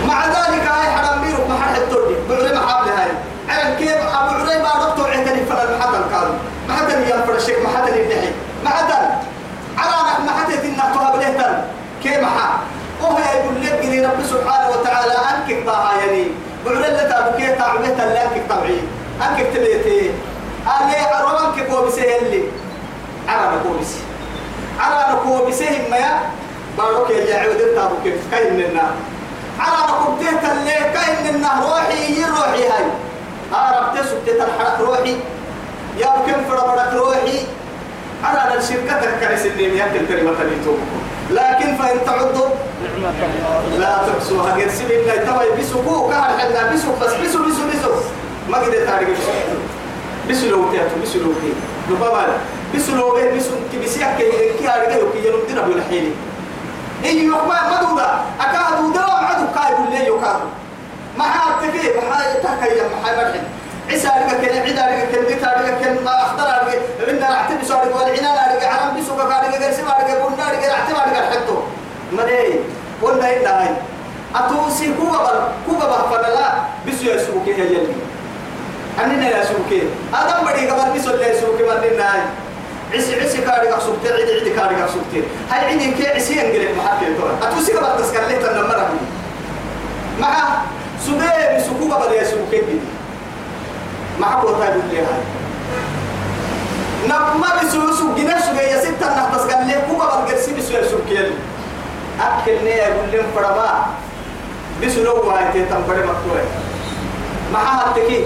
مع 0.08 0.26
ذلك 0.26 0.62
هاي 0.68 0.90
حرام 0.90 1.20
بيرو 1.20 1.48
ما 1.48 1.54
حد 1.58 1.80
تودي 1.90 2.14
بعلم 2.28 2.58
حابل 2.68 2.90
هاي. 2.90 3.10
علم 3.48 3.76
كيف؟ 3.78 3.90
أبو 3.90 4.34
علي 4.34 4.62
ما 4.62 4.86
دكتور 4.86 5.10
عندني 5.10 5.44
فلا 5.46 5.64
ما 5.78 5.84
حدا 5.84 6.00
كان 6.10 6.28
ما 6.68 6.74
حدا 6.74 6.98
ينفر 6.98 7.34
الشيخ 7.36 7.56
ما 7.64 7.78
حدا 7.78 7.96
يدحي 7.96 8.30
ما 8.64 8.70
حدا 8.70 8.98
على 9.78 10.24
ما 10.26 10.32
حدا 10.32 10.64
إنك 10.64 10.94
تهابلهتن 10.94 11.64
كيف 12.02 12.18
ما 12.20 12.28
وهو 13.02 13.18
يقول 13.18 13.54
لك 13.62 13.84
إن 13.84 14.04
رب 14.04 14.26
سبحانه 14.26 14.68
وتعالى 14.70 15.12
أنك 15.12 15.66
طاها 15.66 15.92
يعني. 16.00 16.24
لك 16.80 17.12
أبو 17.12 17.36
كيف 17.36 17.58
تعبت 17.58 17.98
لك 18.00 18.42
طبعي. 18.48 18.78
أنك 19.22 19.46
تبيتي 19.54 20.10
أنا 20.66 21.20
أروانك 21.20 21.66
كوبسي 21.70 22.18
اللي. 22.18 22.42
على 23.28 23.58
كوبسي. 23.62 23.98
على 24.80 25.18
كوبسي 25.24 25.68
ما 25.90 25.96
يا. 25.96 26.20
بارك 26.78 27.10
يا 27.10 27.38
عود 27.38 27.60
أبو 27.78 27.94
كيف 28.04 28.14
كاين 28.30 28.56
لنا 28.60 28.82
على 29.58 29.76
ركبتيه 29.92 30.52
اللي 30.52 30.92
كاين 30.94 31.34
إنه 31.34 31.48
روحي 31.62 32.20
يروحي 32.20 32.62
هاي. 32.68 32.86
أعرف 33.54 33.98
تسوق 33.98 34.26
الحرق 34.26 34.80
روحي. 34.80 35.16
يا 35.98 36.06
كم 36.26 36.44
فربرك 36.48 36.92
روحي. 36.94 37.38
على 38.24 38.58
الشركة 38.58 38.98
اللي 39.46 39.78
يأكل 39.78 40.06
كلمة 40.08 40.30
اللي 40.42 40.56
لكن 41.30 41.76
فإن 41.76 42.04
تعضوا 42.06 42.48
لا 43.78 43.98
تحصوها 44.06 44.54
غير 44.54 44.68
سبيل 44.68 45.00
الله 45.00 45.16
توا 45.16 45.56
بيسوكو 45.56 46.08
كهر 46.08 46.38
حنا 46.38 46.70
بيسو 46.70 46.88
بس 47.00 47.14
بيسو 47.14 47.44
بيسو 47.44 47.64
بيسو 47.72 47.90
ما 48.48 48.58
قدرت 48.58 48.86
تعرف 48.86 49.08
بيسو 49.08 49.30
بيسو 50.28 50.46
لو 50.46 50.70
تياتو 50.70 50.96
بيسو 51.00 51.18
لو 51.18 51.32
تي 51.32 51.52
نبابا 51.90 52.26
بيسو 52.72 52.96
لو 52.96 53.14
بيه 53.14 53.30
بيسو 53.30 53.50
كي 53.72 53.78
بيسيح 53.78 54.18
كي 54.18 54.30
كي 54.58 54.66
هارجع 54.66 54.96
يوكي 54.96 55.28
ينوم 55.28 55.40
دينا 55.48 55.60
بيقول 55.60 55.82
حيلي 55.82 56.12
إيه 57.04 57.26
يوكما 57.26 57.68
ما 57.70 57.82
دودا 57.82 58.08
أكادو 58.40 58.92
دا 58.92 59.00
عدو 59.00 59.46
كاي 59.54 59.74
بالله 59.74 60.06
يوكادو 60.06 60.48
ما 61.18 61.24
حد 61.24 61.68
تكي 61.68 61.88
ما 61.96 62.14
حد 62.14 62.34
تكي 62.34 62.80
ما 62.80 63.16
مرحب 63.16 63.42
عيسى 63.90 64.08
رجع 64.08 64.38
كن 64.40 64.58
عيدا 64.58 64.86
رجع 64.86 65.04
كن 65.04 65.26
ديتا 65.26 65.52
رجع 65.58 65.74
كن 65.78 66.06
أخضر 66.06 66.44
رجع 66.44 66.78
عندنا 67.08 67.28
رعتب 67.30 67.58
بيسو 67.60 67.74
رجع 67.74 67.96
والعنان 67.96 68.56
رجع 68.56 68.72
عرم 68.72 68.94
كا 69.18 69.40
رجع 69.40 69.66
قرسي 69.66 69.82
رجع 69.82 70.18
بونا 70.22 70.50
رجع 70.52 70.68
رعتب 70.68 70.96
رجع 71.06 71.30
حتو 71.30 71.56
مري 72.16 72.60
قلنا 73.02 73.36
إلا 73.36 73.62
هاي 73.62 73.68
أتوسي 74.34 74.94
كوبا 74.98 75.48
كوبا 75.66 75.98
فلا 76.10 76.52
بيسو 76.86 77.04
يسوكي 77.04 77.50
يا 77.50 77.64
يلي. 77.64 77.94
أننا 79.04 79.28
يسوكي. 79.40 79.82
أدم 80.14 80.46
بدي 80.46 80.70
قبل 80.70 80.92
بيسو 80.92 81.10
اللي 81.10 81.28
يسوكي 81.30 81.62
مرنا 81.62 82.14
هاي 82.14 82.20
عسي 82.94 83.20
عسي 83.20 83.38
كاري 83.38 83.68
قصبتي 83.68 84.12
عيد 84.12 84.28
عيد 84.28 84.56
كاري 84.56 84.74
قصبتي 84.82 85.22
هاي 85.50 85.64
عيد 85.66 85.94
كي 85.94 86.06
عسي 86.08 86.40
انقلب 86.40 86.78
محاكي 86.78 87.14
تورا 87.18 87.38
أتوسي 87.42 87.72
قبل 87.72 88.02
تسكاليت 88.02 88.44
النمرة 88.44 88.90
مع 90.20 90.34
سبيه 91.06 91.56
بسكوبا 91.58 91.96
بل 91.98 92.12
يسوكي 92.14 92.60
بدي 92.60 92.78
مع 94.20 94.34
قوة 94.34 94.68
اللي 94.68 94.98
هاي. 94.98 95.22
نما 97.08 97.48
بسوسو 97.62 98.14
جناش 98.14 98.42
جاي 98.56 98.80
ستة 98.80 99.06
نحتس 99.16 99.40
قال 99.40 99.66
لي 99.66 99.74
كوبا 99.90 100.24
بسو 100.56 100.78
يسوكي 100.78 101.30
يلي 102.18 102.22
أكل 102.22 102.64
نيا 102.64 102.74
يقول 102.74 103.12
لهم 103.12 103.26
فرما. 103.34 103.86
بسلو 104.82 105.28
واي 105.28 105.52
تيتم 105.52 105.86
بري 105.88 105.98
مكتوب 105.98 106.38
معها 107.52 107.86
التكي 107.86 108.24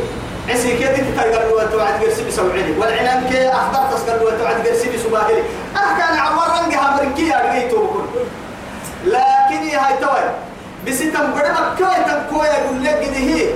عسي 0.49 0.77
كي 0.77 0.85
دي 0.85 1.03
تتقل 1.13 1.31
له 1.31 1.65
توعد 1.73 2.03
قرسي 2.03 2.25
بسوعدي 2.25 2.73
والعنان 2.79 3.29
كي 3.31 3.49
أخضر 3.49 3.97
تسقل 3.97 4.25
له 4.25 4.39
توعد 4.39 4.67
قرسي 4.67 4.89
بسباهلي 4.97 5.43
أحكان 5.77 6.19
عوار 6.19 6.65
رنجها 6.65 6.97
مرنكي 6.97 7.35
أرقيتو 7.37 7.85
بكل. 7.85 8.21
لكن 9.05 9.77
هاي 9.77 9.95
توي 10.01 10.31
بستم 10.87 11.33
بري 11.35 11.51
مكتوب 11.53 11.89
تنكوي 12.07 12.47
يقول 12.47 12.85
لك 12.85 13.09
دي 13.15 13.35
هي 13.35 13.49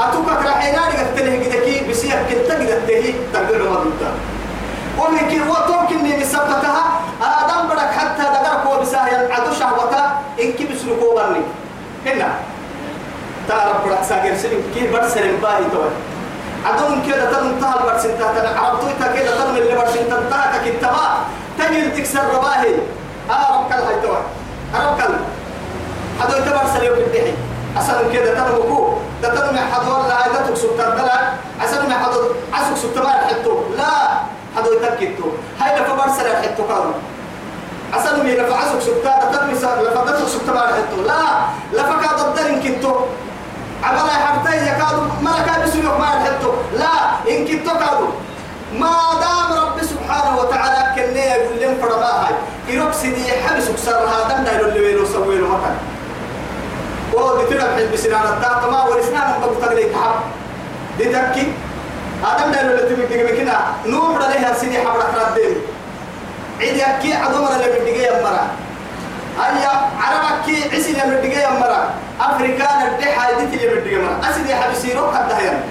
أتوقع 0.00 0.44
رحينا 0.44 0.76
لك 0.76 1.06
تلهي 1.16 1.38
كدكي 1.38 1.90
بسيح 1.90 2.14
كنتا 2.14 2.54
كدتهي 2.58 3.14
تقل 3.32 3.66
عمر 3.68 3.86
ومن 4.98 5.28
كي 5.28 5.40
وطوك 5.40 5.90
إني 5.92 6.20
بسبتها 6.20 6.84
آدم 7.22 7.68
بدك 7.68 7.90
حتى 7.98 8.22
دقرك 8.22 8.66
وبساه 8.66 9.08
عدو 9.30 9.52
شهوتا. 9.60 10.02
إن 10.40 10.52
كي 10.52 10.64
بسلكوا 10.64 11.14
برني 11.14 11.42
هنا 12.06 12.28
تعرف 13.48 13.86
بدك 13.86 14.02
ساقر 14.08 14.34
سلم. 14.36 14.62
كي 14.74 14.86
برسل 14.86 15.36
باهي 15.42 15.64
توي. 15.72 15.90
عدو 16.66 16.84
كده 17.06 17.24
تنتهى 17.32 17.74
البرسن 17.80 18.18
تهتنا 18.18 18.60
عرفتو 18.60 18.86
إتا 18.86 19.12
كده 19.16 19.30
تنم 19.36 19.56
اللي 19.56 19.74
برسن 19.76 20.04
تنتهى 20.10 20.46
ككتبا 20.64 21.06
تجل 21.58 21.96
تكسر 21.96 22.24
رباهي. 22.34 22.74
آرب 23.30 23.68
كل 23.68 23.74
هاي 23.74 24.00
توي. 24.02 24.22
آرب 24.74 24.96
كل 24.98 25.14
حدو 26.20 26.32
إتا 26.38 26.50
برسل 26.56 26.84
يوم 26.84 26.98
الدحي. 26.98 27.34
أصلا 27.78 28.12
كده 28.12 28.34
تنمكو 28.34 28.94
تتنم 29.22 29.58
حدو 29.72 30.08
لا 30.08 30.26
إذا 30.26 30.46
تكسر 30.48 30.68
تردلا 30.78 31.18
أصلا 31.64 31.88
ما 31.88 31.94
حدو 31.94 32.20
عسك 32.52 32.76
سبتما 32.82 33.10
حتو. 33.10 33.54
لا. 33.76 33.94
هذا 34.56 34.68
يتكتو 34.74 35.28
هاي 35.60 35.80
لفا 35.80 35.94
برسل 35.94 36.26
الحتو 36.26 36.62
كانوا 36.68 36.94
أصلا 37.94 38.22
مي 38.22 38.34
لفا 38.34 38.54
عسك 38.54 38.80
سبتا 38.80 39.12
تتنمي 39.22 39.54
لفا 39.54 40.04
دتك 40.06 40.28
سبتا 40.28 40.52
ما 40.52 40.62
الحتو 40.70 40.98
لا 41.10 41.22
لفا 41.72 41.94
كاد 42.02 42.18
الدرين 42.26 42.62
كنتو. 42.62 42.94
عملا 43.84 44.14
حبتي 44.24 44.56
يكادوا 44.66 45.06
ملكا 45.22 45.64
بسيوك 45.64 45.96
ما 46.00 46.08
الحتو 46.16 46.50
لا 46.80 46.94
إن 47.30 47.46
كنتو 47.48 47.72
كادوا 47.82 48.12
ما 48.80 48.94
دام 49.20 49.50
رب 49.62 49.78
سبحانه 49.82 50.38
وتعالى 50.38 50.80
كني 50.96 51.20
يقول 51.20 51.60
لهم 51.60 51.74
فرما 51.82 52.10
هاي. 52.22 52.34
إروك 52.70 52.92
سيدي 52.92 53.32
حبسك 53.44 53.76
سر 53.76 54.02
هذا 54.14 54.42
دايلو 54.44 54.68
اللي 54.68 54.80
ويلو 54.80 55.04
سويلو 55.06 55.48
مكان 55.48 55.76
oo 57.14 57.38
ditira 57.38 57.64
bixin 57.78 57.90
bisinaana 57.94 58.42
taa 58.42 58.66
ma 58.72 58.90
warisnaana 58.90 59.38
bagu 59.42 59.54
taglay 59.62 59.86
kahab 59.94 60.16
ditakki 60.98 61.44
lo 62.24 62.82
timi 62.88 63.04
diga 63.06 63.32
kina 63.36 63.56
nuh 63.84 64.18
da 64.18 64.26
leha 64.32 64.50
sidi 64.54 64.76
habra 64.76 65.06
kradde 65.12 65.74
عيد 66.60 66.76
يكي 66.76 67.14
عدمر 67.14 67.50
اللي 67.50 67.66
بدقي 67.66 68.06
يمرا. 68.06 68.46
هيا 69.38 69.72
عربكي 70.00 70.56
عسل 70.72 71.00
اللي 71.02 71.16
بدقي 71.16 71.42
يمرا. 71.42 71.80
أفريكا 72.20 72.68
الدحى 72.88 73.26
دي 73.50 73.56
اللي 73.56 73.74
بدقي 73.74 73.94
يمرا. 73.94 74.20
أسدي 74.30 74.54
حبسي 74.54 74.92
روح 74.94 75.16
قد 75.16 75.32
هيا. 75.32 75.62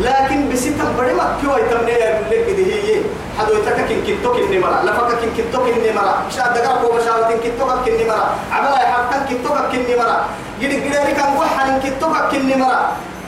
لكن 0.00 0.48
بسيطة 0.52 0.84
بدي 0.98 1.12
ما 1.12 1.36
كيو 1.40 1.52
يتمنى 1.56 1.92
لك 2.32 2.46
دي 2.56 2.64
هي. 2.72 3.00
حدو 3.38 3.52
يتكك 3.60 3.90
إن 3.92 4.00
كنتوك 4.06 4.36
إني 4.36 4.58
مرا. 4.58 4.82
لفكك 4.84 5.20
إن 5.24 5.32
كنتوك 5.36 5.68
إني 5.68 5.92
مرا. 5.92 6.14
مش 6.28 6.38
أدقر 6.40 6.74
كو 6.80 6.96
مشاوت 6.96 7.28
إن 7.32 7.40
كنتوك 7.44 7.88
إني 7.88 8.04
مرا. 8.08 8.24
عملا 8.52 8.78
يحبتك 8.82 9.22
كنتوك 9.28 9.74
إني 9.74 9.94
مرا. 10.00 10.16
يدي 10.60 10.76
قدري 10.80 11.12
كان 11.12 11.36
وحن 11.36 11.80
كنتوك 11.84 12.34
إني 12.34 12.56
مرا. 12.56 12.80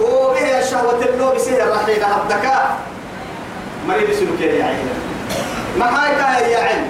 وبه 0.03 0.59
الشهوة 0.59 1.03
اللو 1.03 1.33
بسيه 1.35 1.63
الرحيل 1.63 2.05
هبدكا 2.05 2.57
مريد 3.89 4.11
سلوك 4.15 4.41
يا 4.41 4.65
عيني. 4.65 4.95
ما 5.79 5.87
هاي 5.87 6.53
يا 6.53 6.59
عين. 6.59 6.85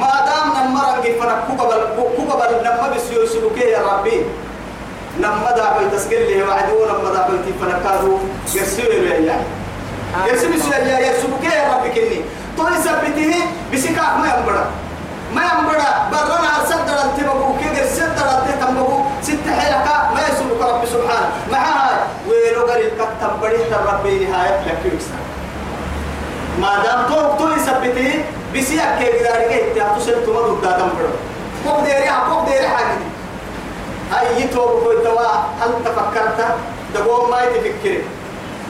ما 0.00 0.12
دام 0.26 0.48
نمر 0.66 1.02
كيفنا 1.02 1.34
كوكبل 1.46 1.80
كوكبل 1.96 2.50
نما 2.64 2.86
بسيو 2.94 3.26
سلوك 3.26 3.58
يا 3.58 3.78
ربي. 3.82 4.22
نما 5.20 5.50
دا 5.56 5.78
بي 5.78 5.96
تسجل 5.96 6.22
لي 6.30 6.42
وعدو 6.42 6.78
نما 6.90 7.10
دا 7.14 7.28
بي 7.28 7.36
تفنا 7.46 7.78
كادو. 7.84 8.18
يرسل 8.54 8.92
يا 8.92 9.12
عين. 9.14 9.30
يرسل 10.26 10.72
يا 10.72 10.98
يا 10.98 11.12
سلوك 11.22 11.44
يا 11.44 11.74
ربي 11.74 11.90
كني. 11.94 12.20
تو 12.56 12.62
يثبته 12.70 13.34
بسكا 13.72 14.06
ما 14.18 14.26
يمبرا 14.30 14.64
ما 15.34 15.42
يمبرا 15.42 15.90
برنا 16.10 16.52
سدر 16.70 16.98
انت 17.04 17.18
بقو 17.26 17.58
كيف 17.58 17.90
سدر 17.98 18.28
انت 18.38 18.62
تمبقو 18.62 18.98
ست 19.24 19.46
حلقة 19.58 19.96
ما 20.14 20.20
يسلك 20.20 20.60
رب 20.60 20.84
سبحانه. 20.84 21.28
معها 21.52 22.06
ويلو 22.28 22.62
قريب 22.68 22.92
كتب 23.00 23.32
بريت 23.40 23.72
ربي 23.72 24.18
نهاية 24.24 24.60
لك 24.66 24.82
يكسر. 24.84 25.20
ما 26.60 26.70
دام 26.84 27.00
تو 27.08 27.38
تو 27.38 27.52
يثبته 27.56 28.24
بسيا 28.54 28.86
كي 28.98 29.08
غداري 29.16 29.44
كي 29.48 29.60
تي 29.74 29.80
سل 30.06 30.24
تو 30.26 30.32
مدو 30.32 30.54
دادم 30.62 30.88
برو 30.96 31.16
فوق 31.64 31.84
ديري 31.84 32.10
فوق 32.28 32.44
ديري 32.48 32.68
حاجة 32.68 32.98
هاي 34.12 34.42
يتو 34.42 34.66
بو 34.84 34.92
توا 35.04 35.30
هل 35.60 35.72
تفكرت 35.84 36.38
دغو 36.94 37.26
ما 37.26 37.40
تفكر 37.44 37.98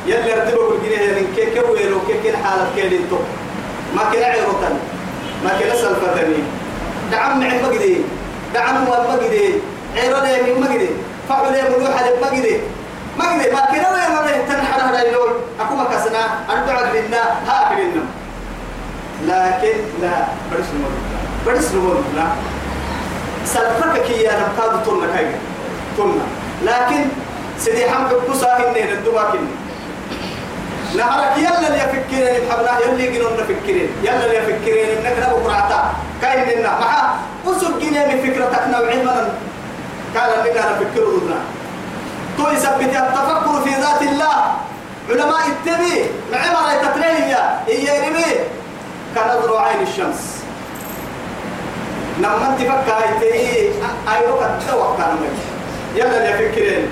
يلي 0.07 0.33
ارتبوا 0.35 0.71
بالجنيه 0.71 1.01
يعني 1.01 1.27
كي 1.37 1.45
كي 1.51 1.61
ويلو 1.61 1.99
كي 2.07 2.15
كي 2.23 2.37
حالة 2.37 2.67
كي 2.77 2.89
لنتو 2.89 3.19
ما 3.97 4.03
كنا 4.13 4.27
عيروتن 4.27 4.75
ما 5.45 5.51
كنا 5.59 5.75
سلفتني. 5.77 6.43
دعم 7.13 7.41
معي 7.41 7.63
مجدي 7.63 7.97
دعم 8.55 8.85
هو 8.87 8.95
عيرو 9.97 10.19
لي 10.25 10.53
من 10.53 10.61
مجدي 10.61 10.89
فعل 11.29 11.53
لي 11.53 11.63
من 11.63 11.83
واحد 11.87 12.05
مجدي 12.23 12.61
مجدي 13.19 13.51
ما 13.51 13.61
كنا 13.61 13.89
وين 13.93 14.11
ما 14.15 14.45
تنحر 14.49 14.81
هذا 14.81 15.03
يلول 15.03 15.31
أكو 15.61 15.75
ما 15.75 15.85
كسنا. 15.85 16.25
أربع 16.51 16.81
لنا. 16.81 17.23
ها 17.47 17.75
لنا. 17.79 18.05
لكن 19.27 19.77
لا. 20.03 20.27
برس 20.53 20.69
نمر 20.75 20.91
برس 21.47 21.73
نمر 21.75 22.03
لا. 22.17 22.27
سلفك 23.47 24.03
كي 24.03 24.23
يا 24.23 24.33
نبتاد 24.33 24.83
تنا 24.83 25.07
كاي. 25.15 25.27
تنا 25.97 26.25
لكن 26.63 27.05
سيدي 27.59 27.91
حمد 27.91 28.11
بوسا 28.29 28.57
هن 28.57 28.77
الدواكن 28.77 29.45
نهارك 30.97 31.39
يلا 31.39 31.67
اللي 31.69 31.79
يفكرين 31.79 32.49
بحبنا 32.49 32.79
يلي 32.87 33.07
جنون 33.19 33.33
نفكرين. 33.33 33.89
يلا 34.03 34.25
اللي 34.25 34.37
يفكرين 34.37 34.89
إنك 34.99 35.25
قرعتا 35.25 35.93
كاين 36.23 36.59
لنا 36.59 36.79
مع 36.81 37.15
وسق 37.47 37.79
جنيه 37.79 38.07
من 38.07 38.19
فكرتك 38.23 38.63
نوعين 38.73 39.05
من 39.07 39.29
قال 40.17 40.31
لنا 40.51 40.73
نفكر 40.73 41.05
ودنا 41.05 41.41
تو 42.39 42.51
يثبت 42.51 42.97
التفكر 42.97 43.61
في 43.65 43.71
ذات 43.71 44.03
الله. 44.03 44.55
علماء 45.11 45.47
التبي 45.47 46.05
معمر 46.33 46.73
يتتريه 46.75 47.61
هي 47.67 47.97
يرمي 48.07 48.33
كنظر 49.15 49.57
عين 49.59 49.83
الشمس. 49.83 50.35
لما 52.19 52.49
انت 52.51 52.59
فكا 52.59 52.99
هاي 52.99 53.71
ايروك 54.17 54.43
الدواء 54.43 54.97
كان 54.99 55.17
يلا 55.95 56.17
اللي 56.17 56.47
يفكرين 56.47 56.89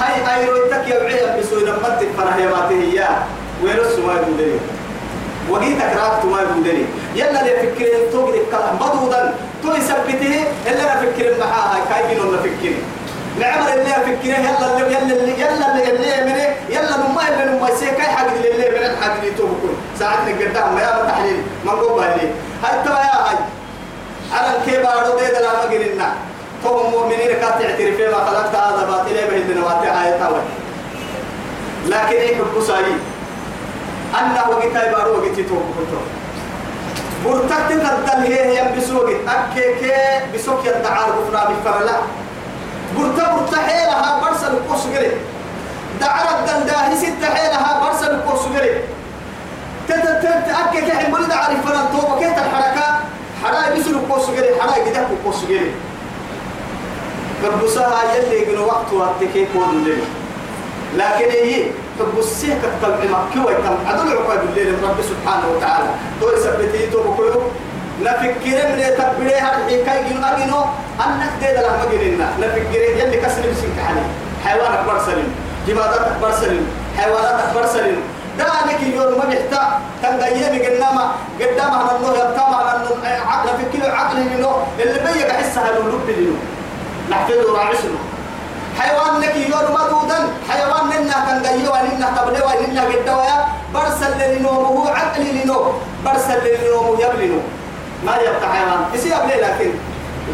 هاي 0.00 0.36
ايروتك 0.36 0.88
يا 0.88 1.02
بعيد 1.02 1.40
بسوي 1.40 1.64
لما 1.64 1.88
انت 1.88 2.02
فرح 2.18 2.36
يا 2.36 2.46
باته 2.46 2.82
يا 2.94 3.08
ويرس 3.62 3.98
ما 3.98 4.12
يقولي 4.14 4.58
وقيت 5.50 5.78
كراك 5.78 6.24
ما 6.24 6.40
يقولي 6.40 6.84
يلا 7.14 7.46
يفكرين 7.46 8.10
توقد 8.12 8.34
الكلام 8.34 8.74
مضوضا 8.76 9.34
تو 9.62 9.72
يثبته 9.74 10.44
الا 10.66 10.82
أنا 10.92 11.00
فكر 11.00 11.38
معاها 11.40 11.78
كاي 11.90 12.14
بينهم 12.14 12.34
نفكر 12.34 12.74
نعمل 13.40 13.68
اللي 13.68 13.92
فكره 13.92 14.38
يلا 14.38 14.76
اللي 14.76 14.94
يلا 14.94 15.16
اللي 15.20 15.40
يلا 15.40 15.72
اللي 15.72 15.90
اللي 15.90 16.32
من 16.32 16.40
يلا 16.74 16.96
نما 16.96 17.28
اللي 17.28 17.58
نما 17.58 17.68
يسير 17.70 17.88
كاي 17.88 18.06
حق 18.06 18.26
اللي 18.26 18.50
اللي 18.50 18.70
من 18.88 18.96
حق 19.02 19.12
اللي 19.18 19.30
تو 19.30 19.46
بكون 19.46 19.76
ساعتنا 19.98 20.30
قدام 20.40 20.78
يا 20.78 21.06
تحليل 21.08 21.42
ما 21.64 21.72
نقول 21.72 22.00
بالي 22.00 22.30
هاي 22.64 22.84
تبا 22.84 22.98
يا 22.98 23.28
هاي. 23.28 23.36
على 24.32 24.56
الكبار 24.56 25.14
ودي 25.14 25.26
دلا 25.26 25.52
ما 25.52 25.62
قلنا 25.62 26.14
توهم 26.62 26.90
مؤمنين 26.90 27.28
كات 27.28 27.62
تعترف 27.62 28.00
ما 28.00 28.24
خلقت 28.24 28.54
هذا 28.54 28.86
باطل 28.90 29.14
به 29.30 29.36
النواتي 29.36 29.88
آية 29.90 30.30
لكن 31.86 32.16
إيه 32.16 32.36
حب 32.36 32.62
ساي 32.66 32.84
أنه 34.20 34.48
وقت 34.48 34.92
بارو 34.92 35.12
وقت 35.18 35.36
توب 35.48 35.64
كتو 35.76 36.00
برتك 37.24 37.68
تقدل 37.68 38.32
هي 38.32 38.58
هي 38.58 38.76
بسوق 38.76 39.08
أكي 39.28 39.74
كي 39.80 39.92
بسوق 40.34 40.60
يدعار 40.66 41.10
بفنا 41.10 41.44
بفرلا 41.44 41.96
برتا 42.98 43.34
برتا 43.36 43.56
حيلها 43.56 44.20
برسل 44.20 44.46
القرص 44.46 44.86
قري 44.86 45.10
دعرت 46.00 46.50
دلداهي 46.50 46.96
ست 46.96 47.24
حيلها 47.24 47.80
برسل 47.84 48.10
القرص 48.14 48.40
قري 48.46 48.80
تأكد 49.88 50.88
كحي 50.88 51.10
مريد 51.10 51.32
عارف 51.32 51.66
فلان 51.66 51.86
توبة 51.92 52.18
كيت 52.18 52.38
الحركة 52.38 53.00
حراي 53.44 53.80
بسل 53.80 53.90
القرص 53.90 54.26
قري 54.26 54.60
حراي 54.60 54.80
قدك 54.80 55.06
القرص 55.10 55.44
قري 55.44 55.72
فبسها 57.42 58.14
يلي 58.16 58.42
يقولوا 58.42 58.66
وقت 58.66 58.92
وقت 58.92 59.24
كي 59.32 59.46
كون 59.52 59.84
لي 59.84 59.96
لكن 60.96 61.30
هي 61.30 61.64
فبسيه 62.00 62.54
كتب 62.54 62.94
مكي 63.10 63.38
ويتم 63.46 63.76
عدل 63.86 64.08
عقاب 64.18 64.40
الليل 64.48 64.74
رب 64.84 64.98
سبحانه 65.10 65.46
وتعالى. 65.56 65.90
دول 66.20 66.38
سبتي 66.38 66.86
توبة 66.86 67.16
كله 67.16 67.40
نفكر 68.02 68.58
من 68.76 68.82
تبري 68.98 69.34
هذه 69.34 69.84
كاي 69.86 69.98
جنو 70.08 70.26
أجنو 70.26 70.60
أنك 71.04 71.42
ده 71.42 71.60
لما 71.66 71.84
جرينا 71.92 72.28
نفكر 72.40 72.82
يلي 72.98 73.16
كسر 73.16 73.42
بسنك 73.50 73.78
حالي 73.86 74.00
حيوان 74.44 74.72
أكبر 74.72 74.96
سليم. 75.06 75.34
جمادات 75.68 76.00
أكبر 76.00 76.32
سليم. 76.32 76.66
حيوانات 76.98 77.40
أكبر 77.44 77.66
سليم. 77.66 78.00
أنك 78.40 78.82
يوم 78.94 79.18
ما 79.18 79.24
بيحتاج 79.24 80.20
جايبي 80.20 80.66
قدامه 80.66 81.04
قدامه 81.40 81.76
على 81.76 81.96
النور 81.96 82.14
يبتام 82.14 82.54
على 82.54 82.76
النور 82.76 82.98
عقل 83.04 83.48
فكر 83.48 83.90
عقل 83.90 84.16
منه 84.16 84.52
اللي 84.80 84.98
بيجي 85.06 85.30
أحسها 85.30 85.64
له 85.72 85.78
لب 85.88 86.08
له 86.08 86.34
نحفظه 87.10 87.56
راعسنا 87.58 87.98
حيوان 88.80 89.20
لك 89.20 89.36
يوم 89.36 89.74
ما 89.74 90.30
حيوان 90.48 90.90
لنا 90.90 91.16
كان 91.26 91.42
جايبه 91.42 91.82
لنا 91.82 92.08
تبليه 92.16 92.66
لنا 92.66 92.82
قدامه 92.82 93.44
برسل 93.74 94.12
لنومه 94.36 94.90
عقل 94.90 95.24
لنوم 95.24 95.72
برسل 96.04 96.40
لنومه 96.64 97.00
يبلنه 97.00 97.42
ما 98.06 98.16
يبقى 98.16 98.48
حيوان. 98.54 98.80
يصير 98.94 99.14
قبل 99.14 99.30
لكن. 99.30 99.70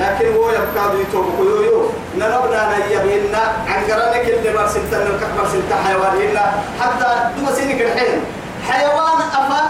لكن 0.00 0.36
هو 0.36 0.50
يبقى 0.50 0.96
بيتوب 0.96 1.26
يو. 1.40 1.90
نربنا 2.18 2.78
نيبهن 2.78 3.34
عن 3.68 3.80
قرانك 3.90 4.28
اللي 4.28 4.52
برسلت 4.52 4.94
نلقى 4.94 5.26
برسلت 5.38 5.70
حيوان 5.86 6.28
هنا. 6.28 6.44
حتى 6.80 7.30
دوما 7.36 7.54
سينك 7.54 7.82
الحين 7.82 8.20
حيوان 8.68 9.20
أفا. 9.40 9.62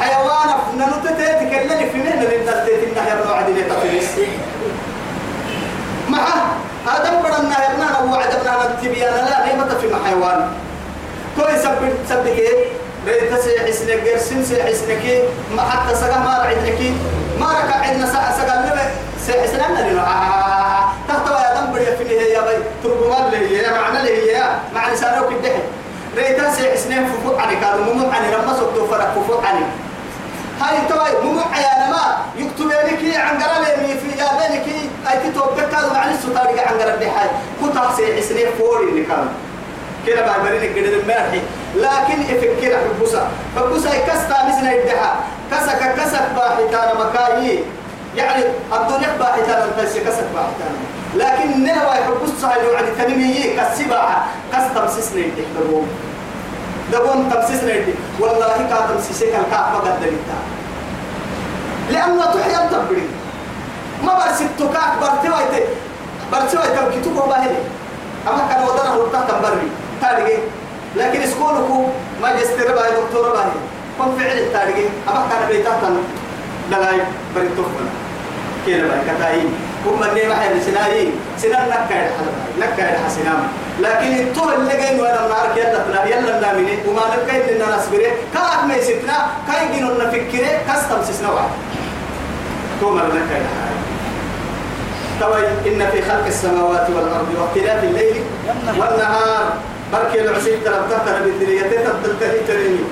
حيوان 0.00 0.48
ننتتي 0.78 1.26
تكلم 1.32 1.90
في 1.92 1.98
مهنة 1.98 2.22
لنتتي 2.22 2.72
إنها 2.86 3.14
يبنو 3.14 3.32
عدل 3.34 3.58
يتفلس 3.58 4.10
معه 6.08 6.67
هذا 6.88 7.10
بدنا 7.24 7.56
يبنا 7.64 7.86
نبو 8.00 8.14
عدبنا 8.14 8.52
نتبيان 8.72 9.14
لا 9.14 9.46
نيمة 9.46 9.70
في 9.80 9.86
حيوان 10.04 10.48
تو 11.36 11.48
يسبب 11.48 11.92
سبك 12.08 12.38
ريت 13.06 13.40
سيحسن 13.40 13.86
جرسين 14.04 14.44
سيحسنك 14.44 15.04
ما 15.56 15.62
حتى 15.62 15.94
سجى 15.94 16.18
ما 16.26 16.38
رعدك 16.44 16.80
ما 17.40 17.46
ركع 17.46 17.76
عندنا 17.86 18.06
سجى 18.06 18.30
سجى 18.38 18.54
لنا 18.58 18.84
سيحسن 19.26 19.56
لنا 19.56 19.90
لنا 19.90 20.04
تحت 21.08 21.26
يا 21.28 21.60
دم 21.60 21.72
بدي 21.72 21.96
في 21.96 22.04
هي 22.20 22.32
يا 22.32 22.40
بي. 22.40 22.56
ترجمان 22.82 23.30
لي 23.30 23.54
يا 23.58 23.70
معنى 23.70 24.02
لي 24.02 24.26
يا. 24.26 24.58
معنى 24.74 24.96
ساروك 24.96 25.32
الدحي 25.32 25.62
ريت 26.16 26.40
سيحسن 26.56 27.06
فوق 27.24 27.40
عنك 27.40 27.64
هذا 27.64 27.80
مو 27.80 28.10
عني 28.10 28.28
لما 28.34 28.52
صدق 28.54 28.86
فرق 28.90 29.14
فوق 29.28 29.46
عني. 29.46 29.64
هاي 30.60 30.76
تواي 30.88 31.12
مو 31.24 31.40
عيانا 31.52 31.90
ما. 31.90 32.04
يكتب 32.36 32.68
لك 32.68 33.16
عن 33.16 33.42
قرالي 33.42 33.98
في 34.00 34.08
يا 34.18 34.28
بينك. 34.38 34.66
أي 35.10 35.30
تتوبك 35.30 35.74
هذا 35.74 35.92
معنى 35.92 36.14
السطاري 36.14 36.54
حاجة 37.78 37.86
كنت 37.88 37.96
سيحسن 37.96 38.36
فوري 38.58 38.84
اللي 38.88 39.02
كان. 39.02 39.28
كده 40.06 40.26
بعد 40.26 40.40
مرينك 40.40 40.78
قد 40.78 40.84
المرحي 40.84 41.40
لكن 41.76 42.22
أفكر 42.22 42.76
حبوسا 42.78 43.28
حبوسا 43.56 43.90
كستا 43.90 44.36
مثل 44.48 44.66
الدحا 44.66 45.14
كسك 45.52 45.94
كسك 45.96 46.22
باحتان 46.36 46.96
مكاي 46.98 47.58
يعني 48.16 48.42
الدنيا 48.72 49.16
باحتان 49.18 49.62
انت 49.78 49.80
كسك 49.98 50.24
باحتان 50.34 50.74
لكن 51.16 51.64
نهوى 51.64 51.94
حبوس 51.94 52.30
صاحب 52.42 52.60
يعني 52.72 52.86
تنمية 52.98 53.56
كالسباحة 53.56 54.26
كس 54.52 54.62
تمسسنا 54.74 55.20
يدي 55.20 55.42
دبون 56.92 57.30
تمسسنا 57.32 57.74
يدي 57.74 57.94
والله 58.20 58.56
كا 58.70 58.94
تمسسك 58.94 59.26
الكعبة 59.26 59.78
قد 59.78 60.00
دلتا 60.00 60.38
لأنه 61.90 62.24
تحيا 62.24 62.64
التبري 62.64 63.08
ما 64.04 64.14
برسلتك 64.14 64.78
برتويت 65.00 65.64
برتويت 66.32 66.76
كتب 67.02 67.16
وباهلي 67.16 67.60
أما 68.28 68.42
كان 68.50 68.62
ودنا 68.64 68.94
هرتا 68.94 69.20
تنبري 69.28 69.68
تاريخ 70.02 70.40
لكن 70.96 71.26
سكولكو 71.26 71.84
ماجستير 72.22 72.72
باي 72.74 72.90
دكتور 73.00 73.32
باي 73.32 73.50
كم 73.98 74.18
فعل 74.18 74.38
التاريخ 74.38 74.86
أما 75.08 75.26
كان 75.30 75.48
بيتاتا. 75.48 75.90
دلاي 76.70 77.00
بريتوفنا 77.34 77.88
كينا 78.66 78.88
باي 78.88 79.00
كتاي 79.08 79.40
هم 79.86 80.02
اللي 80.02 80.28
ما 80.28 80.34
حد 80.34 80.50
سناي 80.66 81.08
سنان 81.38 81.68
نكاي 81.68 82.10
نكاي 82.60 82.98
حسنام. 83.06 83.40
لكن 83.80 84.12
الطول 84.18 84.52
اللي 84.54 84.76
جاي 84.76 85.00
وأنا 85.00 85.28
نارك 85.28 85.56
يلا 85.56 85.84
بنا 85.88 86.04
يلا 86.04 86.40
نامني 86.40 86.78
وما 86.88 87.02
نكاي 87.16 87.54
لنا 87.54 87.76
نصبره 87.76 88.10
كاك 88.34 88.64
ما 88.68 88.74
يسيتنا 88.74 89.26
كاي 89.48 89.68
جينو 89.74 89.94
نفكره 89.94 90.48
كاستم 90.66 91.02
سسنا 91.12 91.30
واحد 91.30 91.48
تومر 92.80 93.06
نكاي 93.06 93.42
توي 95.20 95.46
إن 95.66 95.90
في 95.92 96.02
خلق 96.02 96.26
السماوات 96.26 96.86
والأرض 96.90 97.28
واختلاف 97.40 97.84
الليل 97.84 98.16
والنهار. 98.66 99.44
بركي 99.92 100.20
العسيب 100.20 100.64
تربتها 100.64 100.98
ترى 101.06 101.20
بالدنيا 101.24 101.62
تتبتلي 101.62 102.40
تريني. 102.48 102.84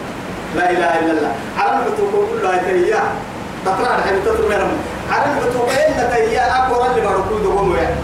لا 0.56 0.70
إله 0.70 0.98
إلا 1.00 1.12
الله. 1.12 1.34
على 1.58 1.72
الحتوق 1.72 2.28
كلها 2.32 2.56
تهيا 2.56 3.02
تطلع 3.66 3.98
الحين 3.98 4.24
تطلع 4.24 4.56
منهم 4.56 4.76
على 5.12 5.24
الحتوق 5.32 5.68
إلا 5.68 6.04
تهيا 6.10 6.44
أقوى 6.58 6.86
اللي 6.88 7.00
بركود 7.00 7.42
دوم 7.42 7.70
ويا. 7.72 7.96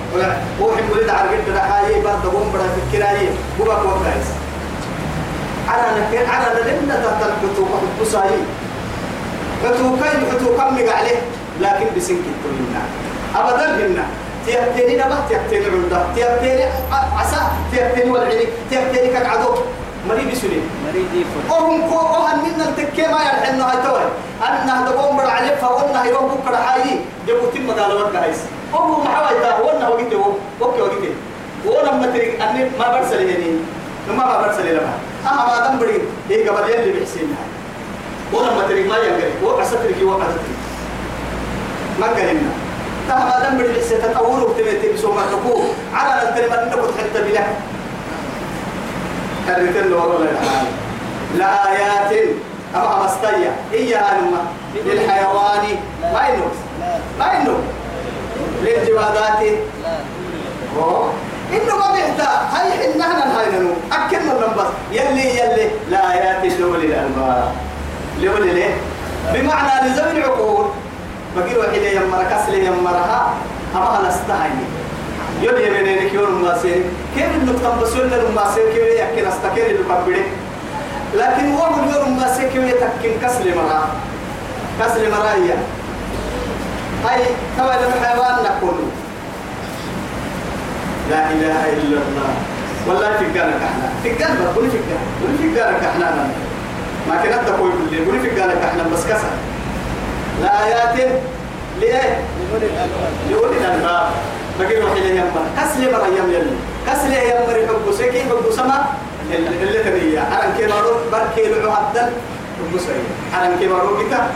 حين 0.77 0.85
ولد 0.93 1.09
على 1.09 1.29
قد 1.29 1.57
رحايا 1.57 2.03
بعد 2.05 2.23
دوم 2.23 2.53
برا 2.53 2.63
في 2.63 2.81
الكراية. 2.97 3.31
بقى 3.59 3.77
كويس 3.77 4.29
على 5.69 5.83
نك 5.83 6.29
على 6.29 6.47
لنا 6.83 6.95
تحت 6.95 7.23
الحتوق 7.23 7.69
حتوساي 7.83 8.39
حتوقين 9.65 10.21
حتوق 10.31 10.71
مي 10.71 10.91
عليه 10.91 11.21
لكن 11.61 11.87
بسنك 11.97 12.27
كلنا 12.43 12.83
أبدا 13.37 13.87
هنا. 13.87 14.05
تيبتني 14.47 14.97
نبات 14.97 15.29
تيبتني 15.29 15.67
عمدا 15.67 16.01
تيبتني 16.15 16.65
عسى 17.19 17.41
تيبتني 17.73 18.11
والعلي 18.11 18.47
تيبتني 18.71 19.09
كعدو. 19.09 19.55
مري 20.09 20.27
بسني 20.27 20.59
مريدي 20.87 21.25
فل 21.31 21.53
وهم 21.53 21.91
كو 21.91 21.95
وهم 21.95 22.39
من 22.45 22.61
التكي 22.61 23.07
ما 23.07 23.23
يلحن 23.23 23.61
هاي 23.61 23.77
توي 23.87 24.03
أنه 24.43 24.91
دقوم 24.91 25.17
بر 25.17 25.31
عليه 25.31 25.55
فوالله 25.63 26.07
يروح 26.07 26.23
بكرة 26.23 26.57
حي 26.57 26.99
جبوا 27.27 27.51
تم 27.55 27.71
قال 27.71 27.93
ورد 27.93 28.17
عايز 28.17 28.39
وهو 28.73 29.01
محاول 29.05 29.41
ده 29.41 29.63
وأنا 29.63 29.89
وقته 29.89 30.17
هو. 30.17 30.33
وقته 30.61 30.83
وقته 30.83 31.15
وأنا 31.67 31.93
ما 31.93 32.07
تري 32.07 32.43
أني 32.43 32.71
ما 32.79 32.99
برسل 32.99 33.31
هني. 33.31 33.51
ما 34.09 34.15
ما 34.27 34.43
برسل 34.43 34.67
لما. 34.75 34.95
أما 35.31 35.47
ما 35.47 35.67
دم 35.67 35.79
بري 35.79 36.03
هي 36.29 36.49
قبل 36.49 36.71
يلي 36.71 37.01
بحسين 37.01 37.37
وأنا 38.33 38.55
ما 38.55 38.63
تري 38.69 38.83
ما 38.89 38.97
ينقل 38.97 39.31
وقصتك 39.43 40.03
وقصتك 40.03 40.51
ما 42.01 42.07
قلنا. 42.07 42.53
تهم 43.09 43.29
دم 43.43 43.65
بحسين 43.65 43.99
تطور 44.03 44.41
وتبتي 44.51 44.93
بسوما 44.93 45.23
تقول 45.31 45.65
على 45.95 46.29
الكلمة 46.29 46.63
إنك 46.63 46.73
تحت 46.99 47.25
بلا 47.25 47.45
كرتن 49.47 49.93
والله 49.93 50.29
لآيات 51.39 52.29
أما 52.75 53.05
مستيا 53.05 53.53
هي 53.73 53.97
أنما 53.97 54.43
للحيوان 54.87 55.65
ما 56.03 56.29
إنه 56.29 56.47
ما 57.19 57.37
إنه 57.37 57.59
للجوادات. 58.63 59.43
إنه 61.53 61.77
ما 61.77 61.93
بيحتاج 61.93 62.27
هاي 62.53 62.93
حنا 63.03 63.41
هاي 63.41 63.47
ننو 63.53 63.71
أكلنا 63.93 64.33
النبض 64.33 64.67
يلي 64.93 65.39
يلي 65.39 65.71
لآيات 65.91 66.45
الألباب 66.45 67.53
لأولي 68.21 68.53
ليه 68.53 68.75
بمعنى 69.35 69.89
لذوي 69.89 70.11
العقول 70.11 70.67
بقي 71.37 71.57
واحد 71.59 71.83
يمرا 71.83 72.23
كسل 72.23 72.55
يمرها 72.55 73.35
أما 73.77 73.99
هلا 73.99 74.09
استهيني 74.09 74.65
يلي 75.43 75.67
يمنينك 75.67 76.13
يوم 76.15 76.43
ما 76.43 76.59
سير 76.63 76.83
كيف 77.17 77.31
النقطة 77.37 77.81
بس 77.83 77.93
ولا 77.97 78.31
ما 78.37 78.45
سير 78.55 78.65
كيف 78.73 78.83
يأكل 78.99 79.27
استكير 79.29 79.67
اللي 79.67 79.83
بقبله 79.89 80.25
لكن 81.15 81.53
هو 81.53 81.71
من 81.71 81.95
يوم 81.95 82.17
ما 82.17 82.35
سير 82.37 82.49
كيف 82.49 82.65
يتكين 82.65 83.19
كسل 83.23 83.57
مرا 83.57 83.89
كسل 84.81 85.11
مرا 85.11 85.33
هي 85.33 85.51
هاي 87.05 87.23
كما 87.57 87.65
لما 87.83 88.07
حيوان 88.07 88.37
نقول 88.45 88.75
لا 91.11 91.31
إله 91.31 91.73
إلا 91.73 91.99
الله 92.09 92.31
والله 92.89 93.17
في 93.19 93.25
الجنة 93.25 93.57
إحنا 93.57 93.89
في 94.03 94.11
الجنة 94.11 94.53
قولي 94.57 94.71
في 94.71 94.77
الجنة 94.77 95.05
قولي 95.23 95.39
في 95.39 95.45
الجنة 95.45 95.89
إحنا 95.89 96.29
ما 97.09 97.17
كنا 97.23 97.37
تقول 97.37 97.71
باللي 97.71 98.05
قولي 98.07 98.21
في 98.21 98.29
الجنة 98.29 98.65
إحنا 98.65 98.83
بس 98.93 99.05
كسر 99.07 99.33
لآيات 100.41 100.97
لإيه 101.81 102.21
لأولي 103.31 103.57
الألباب. 103.57 104.11
بقي 104.61 104.77
روحي 104.81 105.01
لي 105.01 105.17
يمر. 105.17 105.43
كسل 105.57 105.93
مرة 105.93 106.07
يم 106.07 106.31
يلي. 106.33 106.57
كسل 106.87 107.13
يمر 107.13 107.57
يحب 107.59 107.93
سكي 107.99 108.19
يحب 108.19 108.51
سما. 108.57 108.85
اللي 109.33 109.79
تبيه 109.79 110.21
أنا 110.21 110.55
كي 110.59 110.67
مرو 110.67 110.95
بركي 111.13 111.49
لعو 111.49 111.73
عدل 111.73 112.13
يحب 112.61 112.79
سكي 112.79 113.05
أنا 113.35 113.57
كي 113.59 113.69
مرو 113.69 113.99
كتا 113.99 114.31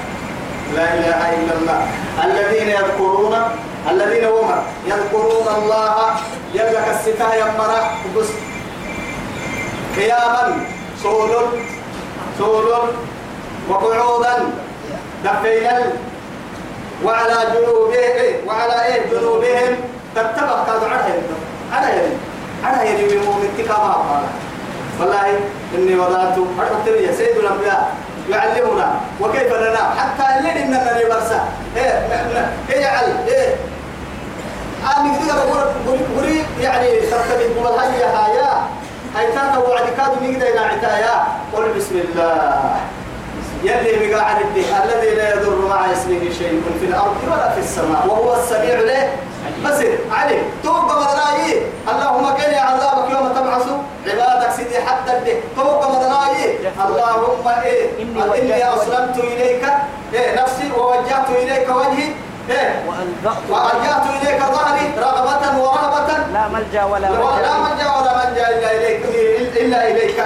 لا 0.74 0.94
إله 0.94 1.20
إلا 1.34 1.52
الله. 1.60 1.80
الذين 2.24 2.68
يذكرون 2.68 3.34
الذين 3.90 4.24
هم 4.24 4.50
يذكرون 4.86 5.46
الله. 5.58 6.14
يبقى 6.54 6.90
السكا 6.90 7.34
يمر. 7.34 7.70
بس 8.16 8.28
قياما 9.96 10.60
صول 11.02 11.30
صول 12.38 12.68
وقعودا. 13.68 14.36
دفينا 15.24 15.92
وعلى 17.04 17.36
جنوبهم 17.54 18.46
وعلى 18.46 18.84
إيه؟ 18.84 19.10
جنوبهم. 19.10 19.76
تتبع 20.14 20.64
كذا. 20.64 20.88
على 20.92 21.12
على 21.72 22.08
على 22.64 22.90
يد 22.90 23.12
من 23.12 23.50
اتكاما 23.58 23.92
قال 23.92 24.24
والله 25.00 25.40
إني 25.74 25.94
وضعت 25.94 26.34
حتى 26.58 26.90
يا 26.90 27.12
سيد 27.12 27.36
الأنبياء 27.36 27.94
يعلمنا. 28.30 28.94
وكيف 29.20 29.52
ننام 29.52 29.90
حتى 29.98 30.38
الليل 30.38 30.56
إننا 30.58 31.04
نبرسا 31.04 31.48
إيه 31.76 32.08
إيه 32.70 32.80
يعل 32.80 33.04
إيه. 33.28 33.54
أنا 34.96 35.18
كده 35.18 35.34
بقول 35.44 35.64
بقولي 35.86 36.42
يعني 36.60 37.00
ترتبط 37.00 37.56
بالهيا 37.64 38.06
هيا 38.06 38.66
هاي 39.16 39.26
تاتا 39.26 39.58
وعد 39.58 39.84
كادو 39.96 40.14
نقدر 40.22 40.46
إلى 40.46 40.60
عتايا. 40.60 41.24
قل 41.52 41.68
بسم 41.76 41.94
الله. 41.98 42.76
يلي 43.62 44.14
بقاعد 44.14 44.36
الذي 44.84 45.14
لا 45.14 45.34
يضر 45.34 45.68
مع 45.68 45.92
اسمه 45.92 46.20
شيء 46.38 46.62
في 46.80 46.86
الأرض 46.86 47.16
ولا 47.26 47.50
في 47.50 47.60
السماء 47.60 48.06
وهو 48.06 48.34
السميع 48.34 48.80
له 48.80 49.12
بصير. 49.64 49.98
علي 50.12 50.42
توقع 50.62 50.94
مدناي 50.98 51.62
اللهم 51.88 52.36
كن 52.36 52.50
يا 52.52 52.60
عذابك 52.60 53.10
يوم 53.10 53.28
تبعث. 53.28 53.66
عبادك 54.06 54.52
سيدي 54.56 54.78
حتى 54.78 55.16
الدين 55.16 55.40
توقع 55.56 55.88
مدناي 55.88 56.58
اللهم 56.86 57.48
إيه 57.62 58.02
إني 58.02 58.40
إني 58.40 58.74
أسلمت 58.74 59.18
إليك. 59.18 59.64
إيه 60.14 60.42
نفسي 60.42 60.72
ووجهت 60.78 61.28
إليك 61.30 61.68
وجهي. 61.68 62.08
إيه 62.50 62.84
وألجأت 62.88 63.42
وألجأت 63.50 64.04
إليك 64.22 64.40
ظهري 64.40 64.86
رغبة 64.98 65.58
ورهبة. 65.62 66.08
لا 66.32 66.48
ملجأ 66.48 66.84
ولا 66.84 67.06
لا 67.06 67.08
ملجأ. 67.08 67.52
ملجأ 67.66 67.88
ولا 67.96 68.12
منجا 68.26 68.48
إلا 68.48 68.70
إليك. 68.76 69.02
إلا 69.56 69.90
إليك. 69.90 70.24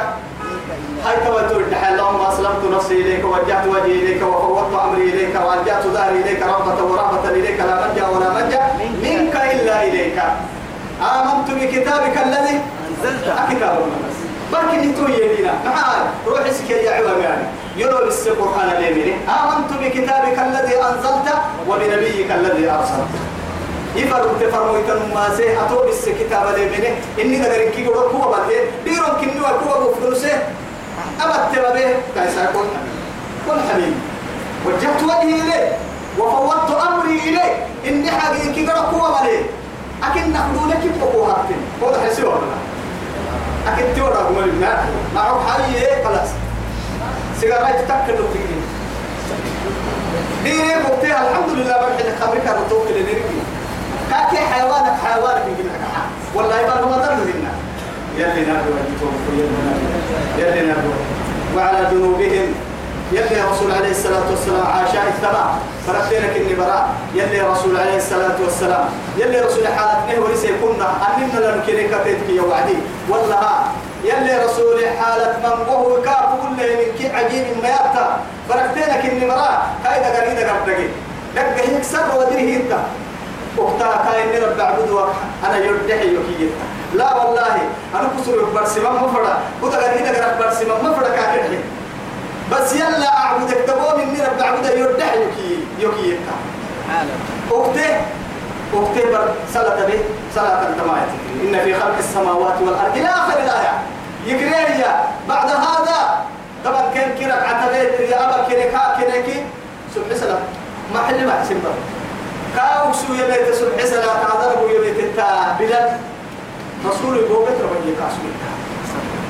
هاي 1.05 1.17
توتر 1.27 1.61
الدحى 1.61 1.89
اللهم 1.93 2.21
أسلمت 2.21 2.65
نفسي 2.77 2.95
إليك 2.95 3.25
ووجهت 3.25 3.67
وجهي 3.67 3.95
إليك 4.03 4.23
وفوضت 4.23 4.75
أمري 4.85 5.03
إليك 5.03 5.35
وألجأت 5.47 5.87
ظهري 5.87 6.19
إليك 6.21 6.43
رغبة 6.43 6.85
ورهبة 6.85 7.29
إليك 7.29 7.61
لا 7.61 7.87
ملجأ 7.87 8.07
ولا 8.09 8.29
منجا 8.37 8.61
منك 9.03 9.37
إلا 9.55 9.85
إليك. 9.85 10.19
آمنت 11.01 11.49
بكتابك 11.51 12.17
الذي 12.27 12.57
أنزلت 12.89 13.25
كتاب 13.51 13.77
الله 13.83 14.01
بركي 14.53 14.77
نتو 14.77 15.09
يدينا. 15.09 15.53
معاي 15.65 16.03
روح 16.27 16.47
اسكي 16.47 16.73
يا 16.73 16.91
عوام 16.91 17.21
يعني. 17.21 17.45
يلو 17.77 18.07
بس 18.07 18.27
القرآن 18.27 18.69
اليمين. 18.79 19.19
آمنت 19.29 19.71
بكتابك 19.81 20.39
الذي 20.39 20.75
أنزلت 20.89 21.29
وبنبيك 21.69 22.31
الذي 22.31 22.71
أرسلت 22.71 23.13
يفرق 23.97 24.39
تفرموا 24.41 24.79
يتنم 24.79 25.15
ما 25.15 25.37
سي. 25.37 25.61
أتو 25.61 25.89
بس 25.89 26.05
كتاب 26.21 26.55
اليمين. 26.55 26.95
إني 27.21 27.39
نقر 27.39 27.71
كي 27.75 27.87
قول 27.87 28.13
كوبا 28.13 28.39
بده 28.45 28.61
ديرون 28.85 29.15
كنوا 29.21 29.49
كوبا 29.65 29.91
بفلوسه 29.91 30.39
أبد 31.25 31.57
تبابه 31.57 31.95
كايسا 32.15 32.43
يقول 32.45 32.67
قل 33.49 33.61
حبيبي 33.73 33.95
وجهت 34.67 35.03
وجهي 35.03 35.41
إليه. 35.43 35.77
وفوضت 36.19 36.71
أمري 36.71 37.19
إليه. 37.19 37.67
إني 37.87 38.11
حقيقي 38.11 38.67
قول 38.67 38.91
كوبا 38.91 39.09
بده 39.09 39.41
أكن 40.03 40.33
نقولك 40.33 40.81
بقوة 41.01 41.31
هاتين 41.33 41.57
ده 41.93 41.99
حسيبه 42.11 42.29
أكيد 43.69 43.95
تورا 43.97 44.21
هم 44.29 44.39
اللي 44.39 44.67
معه 45.15 45.41
حي 45.49 46.05
خلاص. 46.05 46.29
سيجارة 47.41 47.71
تتكل 47.71 48.21
وتجري 48.21 48.61
دي 50.45 50.61
وقتها 50.85 51.31
الحمد 51.31 51.49
لله 51.57 51.77
برحل 51.77 52.17
خبرك 52.21 52.47
اللي 52.91 53.03
نرجع 53.03 53.41
كاكي 54.11 54.37
حيوانك 54.37 54.97
حيوانك 55.05 55.43
يمكن 55.49 55.71
والله 56.35 56.61
يبقى 56.61 56.83
ما 56.89 56.97
ضر 56.97 57.13
يلي 58.21 58.43
نادوا 58.45 58.77
يلي 60.39 60.67
نادوا 60.67 60.97
وعلى 61.57 61.81
جنوبهم 61.91 62.49
يلي 63.13 63.41
رسول 63.51 63.71
عليه 63.73 63.91
الصلاة 63.91 64.31
والسلام 64.31 64.67
عاشاء 64.67 65.05
التبع 65.09 65.45
فرقتينك 65.87 66.37
إني 66.37 66.55
براء 66.55 66.89
يلي 67.15 67.41
رسول 67.41 67.77
عليه 67.77 67.97
الصلاة 67.97 68.37
والسلام. 68.45 68.85
يلي 69.19 69.41
رسول 69.41 69.67
حالتني 69.69 70.19
وليس 70.19 70.45
كنا 70.63 70.89
أننا 71.09 71.63
كتيتك 71.67 72.29
يا 72.29 72.43
وعدي. 72.43 72.77
والله 73.09 73.43
يلي 74.05 74.45
رسول 74.45 74.79
حالة 74.99 75.37
من 75.43 75.69
وهو 75.69 76.03
كاب 76.03 76.29
كل 76.43 76.57
من 76.79 76.89
كي 76.99 77.09
عجيب 77.17 77.47
ما 77.63 77.69
يبتا 77.69 78.21
فرقتينك 78.49 79.03
إني 79.13 79.27
براء 79.29 79.71
كايدا 79.85 80.09
قريدا 80.17 80.53
قردقي 80.53 80.87
دقه 81.37 81.77
يكسر 81.77 82.05
ودريه 82.19 82.57
إنت. 82.57 82.73
وقتها 83.61 84.11
كاين 84.13 84.43
رب 84.43 84.61
عبد 84.61 84.91
أنا 85.47 85.57
يردحي 85.59 86.09
يكيتا 86.15 86.65
لا 86.95 87.17
والله 87.17 87.57
أنا 87.95 88.09
كسر 88.19 88.45
برسمة 88.55 88.91
مفرد. 88.91 89.37
وده 89.63 89.91
قريدا 89.93 90.25
قرد 90.27 90.39
برسمة 90.39 90.75
مفرد 90.83 91.07
كاكرحي 91.07 91.59
بس 92.53 92.73
يلا 92.73 93.19
أعبدك 93.19 93.57
تبون 93.67 94.01
إني 94.01 94.21
رب 94.23 94.41
عبد 94.43 94.65
يردح 94.79 95.13
يكي 95.15 95.59
يكي 95.79 96.19
أكته 97.51 97.97
أكته 98.75 99.11
بر 99.13 99.29
صلاة 99.55 99.87
به 99.87 100.01
صلاة 100.35 100.63
التماية 100.69 101.09
إن 101.43 101.61
في 101.65 101.75
خلق 101.75 101.99
السماوات 101.99 102.55
والأرض 102.61 102.97
إلى 102.97 103.09
آخر 103.09 103.33
الآية 103.33 103.73
يكريها 104.27 105.05
بعد 105.29 105.49
هذا 105.51 106.25
طبعا 106.65 106.83
كان 106.95 107.11
كرك 107.19 107.43
عتبيت 107.49 108.01
يا 108.11 108.25
أبا 108.25 108.45
كركا 108.49 108.97
كركي 109.01 109.45
سبح 109.95 110.17
سلام 110.17 110.39
ما 110.95 111.03
حل 111.03 111.27
ما 111.27 111.33
حسن 111.41 111.55
بر. 111.65 112.00
كاو 112.57 112.93
سو 112.93 113.15
يبيت 113.15 113.55
سبح 113.55 113.85
سلام 113.85 114.17
تعذربوا 114.23 114.71
يبيت 114.71 114.99
التا 115.05 115.57
بلاد 115.59 115.91
رسول 116.87 117.17
يبوغت 117.17 117.59
ربي 117.61 117.93
كاسو 118.01 118.23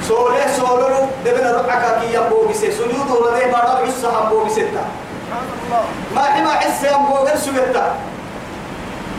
سولة 0.08 0.46
سولو 0.56 1.06
دبنا 1.24 1.52
ربعك 1.58 1.84
كي 2.00 2.14
يبو 2.14 2.48
بسي. 2.48 2.70
سجود 2.72 3.10
ولا 3.10 3.38
ده 3.38 3.46
بارا 3.52 3.80
بيسا 3.84 4.08
هم 4.08 4.28
بو 4.28 4.44
بسيتا 4.44 4.84
ما 6.14 6.22
حما 6.22 6.50
حس 6.50 6.84
هم 6.84 7.06
بو 7.06 7.26
سجدتا 7.36 7.94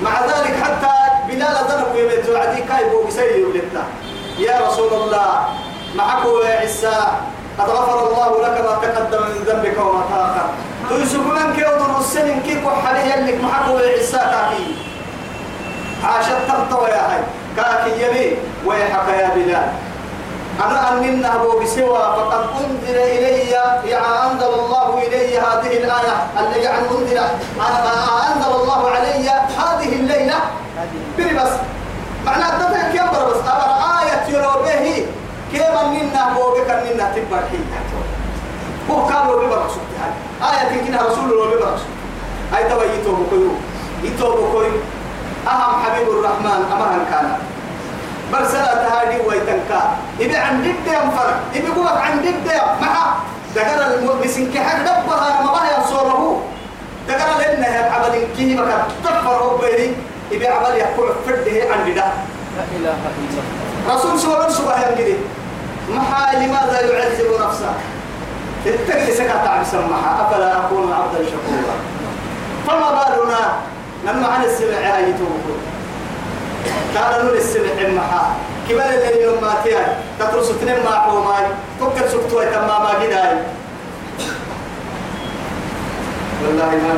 مع 0.04 0.26
ذلك 0.26 0.54
حتى 0.64 0.96
بلال 1.28 1.56
ذنب 1.70 1.96
يبيت 1.96 2.30
وعدي 2.30 2.62
كاي 2.62 2.90
بو 2.90 3.04
بسي 3.08 3.40
يولتا 3.40 3.84
يا 4.40 4.68
رسول 4.68 4.94
الله 4.94 5.30
معك 5.96 6.26
وعسى 6.26 7.00
قد 7.60 7.70
غفر 7.70 8.00
الله 8.08 8.30
لك 8.48 8.58
ما 8.66 8.74
تقدم 8.82 9.22
من 9.22 9.44
ذنبك 9.48 9.78
وما 9.78 10.04
تأخر. 10.10 10.50
تيسوك 10.98 11.26
من 11.26 11.54
كي 11.56 11.64
ودر 11.66 12.00
السنين 12.00 12.42
كيف 12.42 12.66
وحالي 12.66 13.10
يلك 13.10 13.44
معك 13.44 13.68
وعسى 13.70 14.18
كاكي 14.18 14.76
عاشت 16.04 16.38
تبطوى 16.48 16.90
يا 16.90 17.04
هاي. 17.12 17.22
كاكي 17.58 17.92
يلي 18.04 18.38
ويحك 18.66 19.08
يا 19.20 19.30
بلال. 19.36 19.72
أنا 20.66 20.90
أننا 20.92 21.36
أبو 21.36 21.60
بسوى 21.60 21.98
فقد 21.98 22.44
أنزل 22.60 22.98
إلي 22.98 23.50
يعني 23.90 24.32
أنزل 24.32 24.54
الله 24.54 25.04
إلي 25.08 25.40
هذه 25.40 25.72
الآية. 25.78 26.16
اللي 26.40 26.60
يعني 26.64 26.88
أنزل 26.88 27.18
أنزل 28.28 28.52
الله 28.62 28.90
علي 28.90 29.30
هذه 29.30 29.96
الليلة. 29.96 30.40
بني 31.18 31.34
بس 31.34 31.52
معنى 32.26 32.44
تتك 32.44 32.96
يبر 32.96 33.24
بس 33.30 33.42
أبر 33.48 33.72
آية 34.02 34.36
يرو 34.36 34.64
به 34.64 35.06
كيف 35.52 35.62
أننا 35.62 36.32
أبو 36.32 36.54
بك 36.54 36.70
أننا 36.70 37.12
تبر 37.16 37.42
حين 37.52 37.66
هو 38.89 39.06
كان 39.08 39.28
لو 39.28 39.38
ببرك 39.39 39.67
سبتها 39.76 40.10
آية 40.52 40.82
كنا 40.88 41.02
رسول 41.02 41.30
لو 41.30 41.46
ببرك 41.46 41.80
أي 42.58 42.63
تبا 42.63 42.84
يتوب 42.84 43.28
كيو 43.30 43.52
يتوب 44.04 44.38
كيو 44.52 44.72
أهم 45.48 45.74
حبيب 45.84 46.08
الرحمن 46.10 46.60
أمهن 46.74 47.06
كان. 47.12 47.38
برسلة 48.34 48.88
هذه 48.88 49.20
ويتنكا 49.28 49.82
إذا 50.20 50.39
عن 50.39 50.63
جد 50.63 50.88
ينفر 50.88 51.30
إذا 51.56 51.70
قوك 51.76 51.98
عن 52.02 52.22
جد 52.22 52.48
مع 52.82 53.15
دقر 53.56 53.94
المؤمسين 54.00 54.52
كحق 54.54 54.80
دبها 54.82 55.41
ما 55.44 55.52
بها 55.52 55.78
ينصره 55.78 56.41
دقر 57.08 57.38
لأنها 57.39 57.91
عمل 57.91 58.28
كيه 58.38 58.56
بك 58.62 58.72
تفر 59.04 59.58
بيني 59.62 59.94
إذا 60.32 60.50
عمل 60.52 60.76
يقول 60.78 61.10
فرده 61.28 61.74
عن 61.74 61.86
جدا 61.91 62.06
لا 62.58 62.63
إله 62.78 62.80
إلا 62.80 62.96
الله. 63.30 63.96
رسول 63.96 64.20
سورة 64.20 64.50
سبحانه 64.50 64.88
ينجدي. 64.88 65.15
محا 65.89 66.36
لماذا 66.36 66.82
يعذب 66.82 67.30
نفسه؟ 67.48 67.74
اتقل 68.65 69.13
سكا 69.13 69.45
تعب 69.45 69.63
سمحا 69.71 70.28
أفلا 70.28 70.58
أكون 70.58 70.93
عبدا 70.93 71.26
شكورا؟ 71.30 71.76
فما 72.67 72.89
بالنا 72.91 73.39
لما 74.06 74.28
عن 74.28 74.43
السمع 74.43 74.78
توقف 75.19 75.60
كان 76.95 77.26
نور 77.26 77.34
السمع 77.34 77.71
المحا 77.82 78.36
كبال 78.69 78.82
اللي 78.82 79.41
ما 79.41 79.54
تيا 79.63 79.97
تترس 80.19 80.47
تنم 80.62 80.84
ما 80.86 80.91
حوماي 80.91 81.43
تكر 81.80 82.08
سكتوا 82.08 82.43
تمام 82.43 82.67
ما 82.84 82.89
قداي. 82.89 83.38
والله 86.45 86.65
ما 86.65 86.93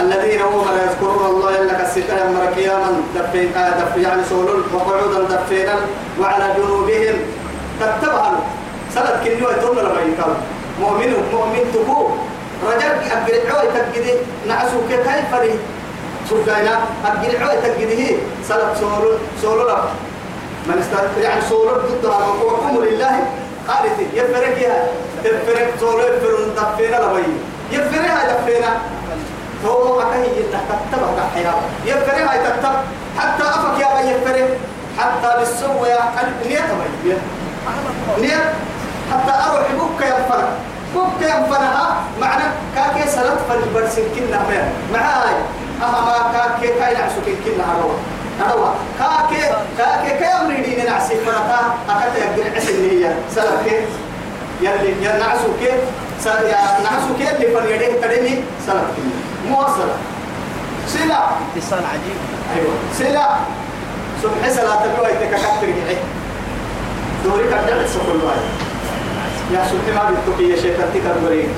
الذين 0.00 0.40
هم 0.42 0.64
لا 0.76 0.82
يذكرون 0.84 1.26
الله 1.26 1.60
إلا 1.62 1.72
كالستة 1.72 2.26
يمر 2.26 2.46
قياما 2.56 3.00
دفين 3.16 3.54
آه 3.56 3.70
دف 3.70 3.96
يعني 3.96 4.22
سولل 4.30 4.62
وقعودا 4.74 5.36
دفينا 5.36 5.74
وعلى 6.20 6.54
جنوبهم. 6.56 7.16
تتبعوا 7.80 8.36
سند 8.94 9.20
كنيو 9.24 9.50
يتم 9.50 9.78
لما 9.78 10.00
يقال 10.00 10.34
مؤمن 10.80 11.10
مؤمن 11.32 11.64
تبو 11.74 12.08
رجل 12.68 12.92
أقل 13.12 13.34
عوي 13.50 13.66
تقدي 13.74 14.14
نعسو 14.48 14.78
كيف 14.88 15.06
فري. 15.32 15.54
سوكاينا 16.28 16.74
أقل 17.04 17.42
عوي 17.42 17.56
تقدي 17.62 18.16
سند 18.48 18.76
سولل 18.80 19.18
سولل 19.42 19.70
من 20.66 20.78
است 20.78 20.92
يعني 21.22 21.40
سولل 21.48 21.80
ضدها 21.88 22.26
وقوم 22.26 22.84
لله 22.84 23.14
قالت 23.68 23.98
يفرق 24.14 24.58
يا 24.62 24.74
يفرق 25.24 25.68
سولل 25.80 26.12
يفرق 26.16 26.38
دفينا 26.56 26.96
لما 26.96 27.20
يفرق 27.72 28.16
دفينا. 28.32 28.72
هو 29.66 29.98
ما 29.98 30.04
كان 30.10 30.24
يتكتب 30.24 31.02
حياة. 31.34 31.54
يفرق 31.86 32.30
هاي 32.30 32.38
تكتب. 32.38 32.74
حتى 33.18 33.42
أفك 33.42 33.80
يا 33.80 33.88
بي 33.96 34.08
يفرق. 34.10 34.48
حتى 34.98 35.38
بالسوء 35.38 35.86
يا 35.86 36.00
نية 36.46 36.60
بي 37.04 37.14
نية. 38.18 38.52
حتى 39.12 39.32
أروح 39.46 39.66
بك 39.72 40.00
ينفرق 40.06 40.50
بك 40.94 41.20
ينفرق 41.22 41.76
معنى 42.20 42.44
كاكي 42.74 43.10
سلط 43.10 43.38
فالبرسن 43.48 44.02
كنا 44.14 44.40
مير 44.48 44.64
معاي. 44.92 45.34
أهما 45.82 46.32
كاكي 46.32 46.68
كاي 46.78 46.94
نعسو 46.94 47.20
كنا 47.44 47.64
أروح 47.74 47.96
أروح 48.50 48.74
كاكي 48.98 49.42
كاكي 49.78 50.18
كاي 50.18 50.28
أمريدين 50.28 50.86
نعسي 50.86 51.14
فرقا 51.26 51.74
أكتا 51.88 52.18
يقدر 52.18 52.56
عسل 52.56 52.90
هي 52.90 53.14
سلط 53.34 53.60
يلي 54.60 55.04
ينعسو 55.04 55.48
كي. 55.60 55.72
يا 56.26 56.80
نعسو 56.84 57.14
كي 57.18 57.30
اللي 57.30 57.46
فريدين 57.54 58.00
كريمي 58.00 58.44
سلط 58.66 58.88
كنا 58.96 59.50
مواصلة 59.50 59.96
سلا. 60.88 61.20
اتصال 61.56 61.78
عجيب. 61.92 62.18
أيوة. 62.56 62.74
سلا. 62.98 63.28
سبح 64.22 64.48
سلا 64.48 64.74
تبوا 64.82 65.08
يتككتر 65.08 65.66
جحي 65.66 65.96
دوري 67.24 67.44
كتر 67.44 67.86
سكول 67.86 68.20
واي 68.24 68.67
يا 69.52 69.64
سبح 69.70 69.86
ما 69.94 70.10
بتوكي 70.10 70.50
يا 70.50 70.56
شيخ 70.56 70.76
تكتر 70.94 71.16
بري 71.24 71.48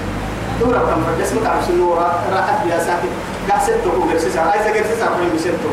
دورا 0.61 0.79
كم 0.79 1.03
فجس 1.05 1.33
متعب 1.33 1.63
سنورا 1.69 2.09
راحت 2.33 2.67
يا 2.71 2.79
ساكت. 2.79 3.13
قاعد 3.49 3.81
تقول 3.85 4.13
جرسيسا 4.13 4.41
عايز 4.41 4.67
جرسيسا 4.77 5.07
كل 5.07 5.35
مسنتو 5.35 5.71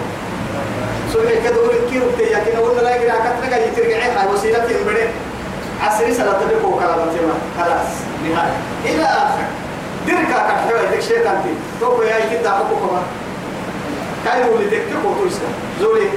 سبح 1.13 1.31
كدور 1.45 1.73
كيرو 1.89 2.05
تيا 2.17 2.39
كنا 2.39 2.59
ولا 2.59 2.81
لا 2.81 2.95
يجري 2.95 3.11
كتر 3.11 3.49
جاي 3.49 3.69
ترجع 3.75 3.97
هاي 3.97 4.33
وسيلة 4.33 4.59
تنبري 4.59 5.09
عصري 5.81 6.13
سلا 6.13 6.31
تبوا 6.31 6.79
كلام 6.79 6.99
خلاص 7.57 7.89
نهاية. 8.23 8.57
إلى 8.85 9.03
آخر. 9.03 9.47
دركا 10.07 10.39
كحيوة 10.47 10.81
يدك 10.81 11.01
شيطان 11.01 11.37
تي 11.43 11.53
توكو 11.79 12.01
يا 12.01 12.17
يكيد 12.17 12.43
دعوكو 12.43 12.75
كما 12.75 13.01
كاي 14.25 14.43
مولي 14.43 14.65
دك 14.65 14.81
تكو 14.91 15.13
تويسا 15.13 15.47
زولي 15.81 16.09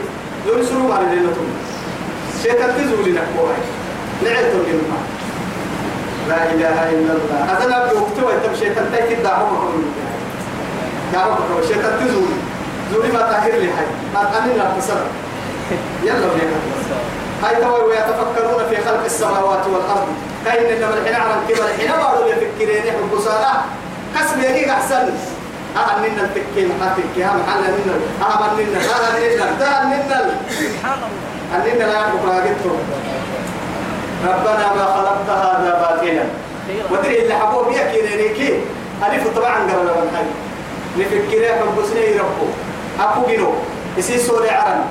زولي 0.47 0.65
سرو 0.67 0.89
مالي 0.89 1.17
لنا 1.17 1.33
تومي 1.35 1.55
شيطان 2.43 2.71
تي 2.77 2.89
زولي 2.89 3.13
نكو 3.13 3.47
هاي 3.47 3.61
نعيد 4.25 4.55
نما 4.55 4.99
لا 6.31 6.41
إله 6.55 6.79
إلا 6.95 7.13
الله 7.19 7.39
هذا 7.53 7.65
لا 7.69 7.79
بوقتوا 7.93 8.31
يتم 8.33 8.55
شيطان 8.61 8.87
تي 8.93 9.03
كيد 9.09 9.23
دعوكو 9.23 9.57
كما 9.57 9.83
دعوكو 11.13 11.43
كما 11.49 11.63
شيطان 11.69 11.93
تي 11.99 12.05
زولي 12.13 12.37
زولي 12.93 13.09
ما 13.13 13.23
تاخر 13.31 13.51
لي 13.63 13.69
ما 14.15 14.21
تأمين 14.33 14.57
لا 14.59 14.65
تصرف 14.79 15.11
يلا 16.03 16.29
بينا 16.35 16.59
هاي 17.43 17.57
توا 17.63 17.83
ويتفكرون 17.85 18.63
في 18.71 18.77
خلق 18.85 19.05
السماوات 19.05 19.67
والأرض 19.67 20.09
كاين 20.45 20.67
إنما 20.77 20.95
الحين 20.99 21.15
عرم 21.15 21.41
كبر 21.49 21.65
الحين 21.65 21.91
بارو 21.91 22.29
يفكرين 22.29 22.87
يحب 22.87 23.19
صلاة 23.25 23.61
قسم 24.17 24.41
يجيك 24.41 24.69
أحسن 24.69 25.09
أهم 25.77 26.03
منا 26.03 26.23
التكين 26.25 26.69
حاتك 26.81 27.17
يا 27.17 27.27
محل 27.27 27.61
منا 27.61 27.95
أهم 28.23 28.57
منا 28.59 28.79
هذا 28.79 29.09
منا 29.19 29.47
ده 29.61 29.85
منا 29.85 30.31
سبحان 30.51 30.99
الله 30.99 31.73
أننا 31.73 31.85
لا 31.93 31.99
يحب 32.01 32.25
راقدته 32.29 32.77
ربنا 34.25 34.75
ما 34.77 34.85
خلقت 34.85 35.29
هذا 35.29 35.71
باطلا. 35.81 36.25
ودري 36.91 37.23
اللي 37.23 37.35
حبوه 37.35 37.69
بيكي 37.69 38.17
ريكي 38.17 38.55
ألف 39.07 39.37
طبعا 39.37 39.55
قبل 39.55 39.85
من 39.85 40.11
هاي 40.15 40.25
نفكر 40.99 41.55
حب 41.59 41.85
سنين 41.93 42.19
ربو 42.19 42.47
أبو 43.01 43.27
جنو 43.27 43.53
يسي 43.97 44.19
سوري 44.19 44.51
عرم 44.51 44.85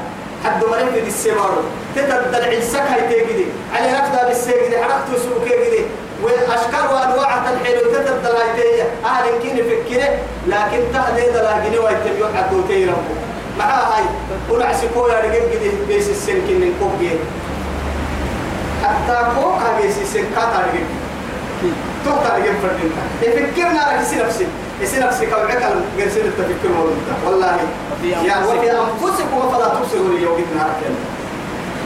حد 0.46 0.63
ما 0.63 0.84
نفد 0.84 1.08
السمار 1.08 1.63
تتدل 1.96 2.44
عيسك 2.44 2.80
هاي 2.80 3.02
تيجي. 3.02 3.46
على 3.76 3.92
نفدا 3.92 4.28
بالسيجي 4.28 4.78
حركت 4.78 5.22
سوق 5.24 5.44
كيجي 5.44 5.84
واشكال 6.24 6.86
وأنواع 6.94 7.52
الحلو 7.52 7.92
تتدل 7.94 8.36
هاي 8.36 8.62
تيجي. 8.62 8.84
أهل 9.06 9.26
كين 9.42 9.58
فكره 9.58 10.10
لكن 10.48 10.82
تهدي 10.94 11.32
دلاجني 11.32 11.80
ويتبيو 11.80 12.28
حدو 12.36 12.62
تيرم 12.68 12.98
مع 13.60 13.65
هاي 13.65 14.04
ونعسي 14.50 14.88
كويا 14.94 15.20
رجل 15.20 15.52
جدي 15.52 15.70
بيس 15.88 16.10
السن 16.10 16.42
كين 16.48 16.74
كوبي 16.80 17.12
حتى 18.84 19.18
كو 19.36 19.50
هاي 19.50 19.88
السن 19.88 20.26
كاتا 20.36 20.60
رجل 20.65 20.86
توتا 22.06 22.36
رجل 22.36 22.54
فردين 22.63 22.92
يفكرنا 23.22 23.82
لك 23.92 24.04
سي 24.04 24.15
نفسي 24.15 24.48
يصير 24.82 25.08
نفسك 25.08 25.32
وعك 25.32 25.63
الجرسين 25.98 26.26
التفكير 26.26 26.72
والله. 26.78 26.96
والله 27.26 27.58
يا 28.04 28.46
وفي 28.46 28.72
أنفسكم 28.72 29.52
فلا 29.52 29.68
تبصروا 29.68 30.18
اليوم 30.18 30.46
نهار 30.56 30.72
كامل 30.82 30.96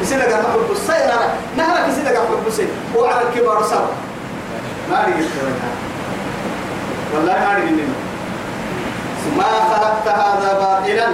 يصير 0.02 0.18
لك 0.18 0.34
حب 0.34 0.72
السير 0.72 1.12
نهارك 1.58 1.90
يصير 1.90 2.04
لك 2.06 2.18
حب 2.18 2.48
السير 2.48 2.68
وعلى 2.96 3.22
الكبار 3.22 3.64
صار 3.64 3.88
ما 4.90 5.02
أدري 5.02 5.26
والله 7.14 7.34
ما 7.34 7.58
أدري 7.58 7.88
ما 9.38 9.44
خلقت 9.44 10.08
هذا 10.08 10.50
باطلا. 10.60 11.08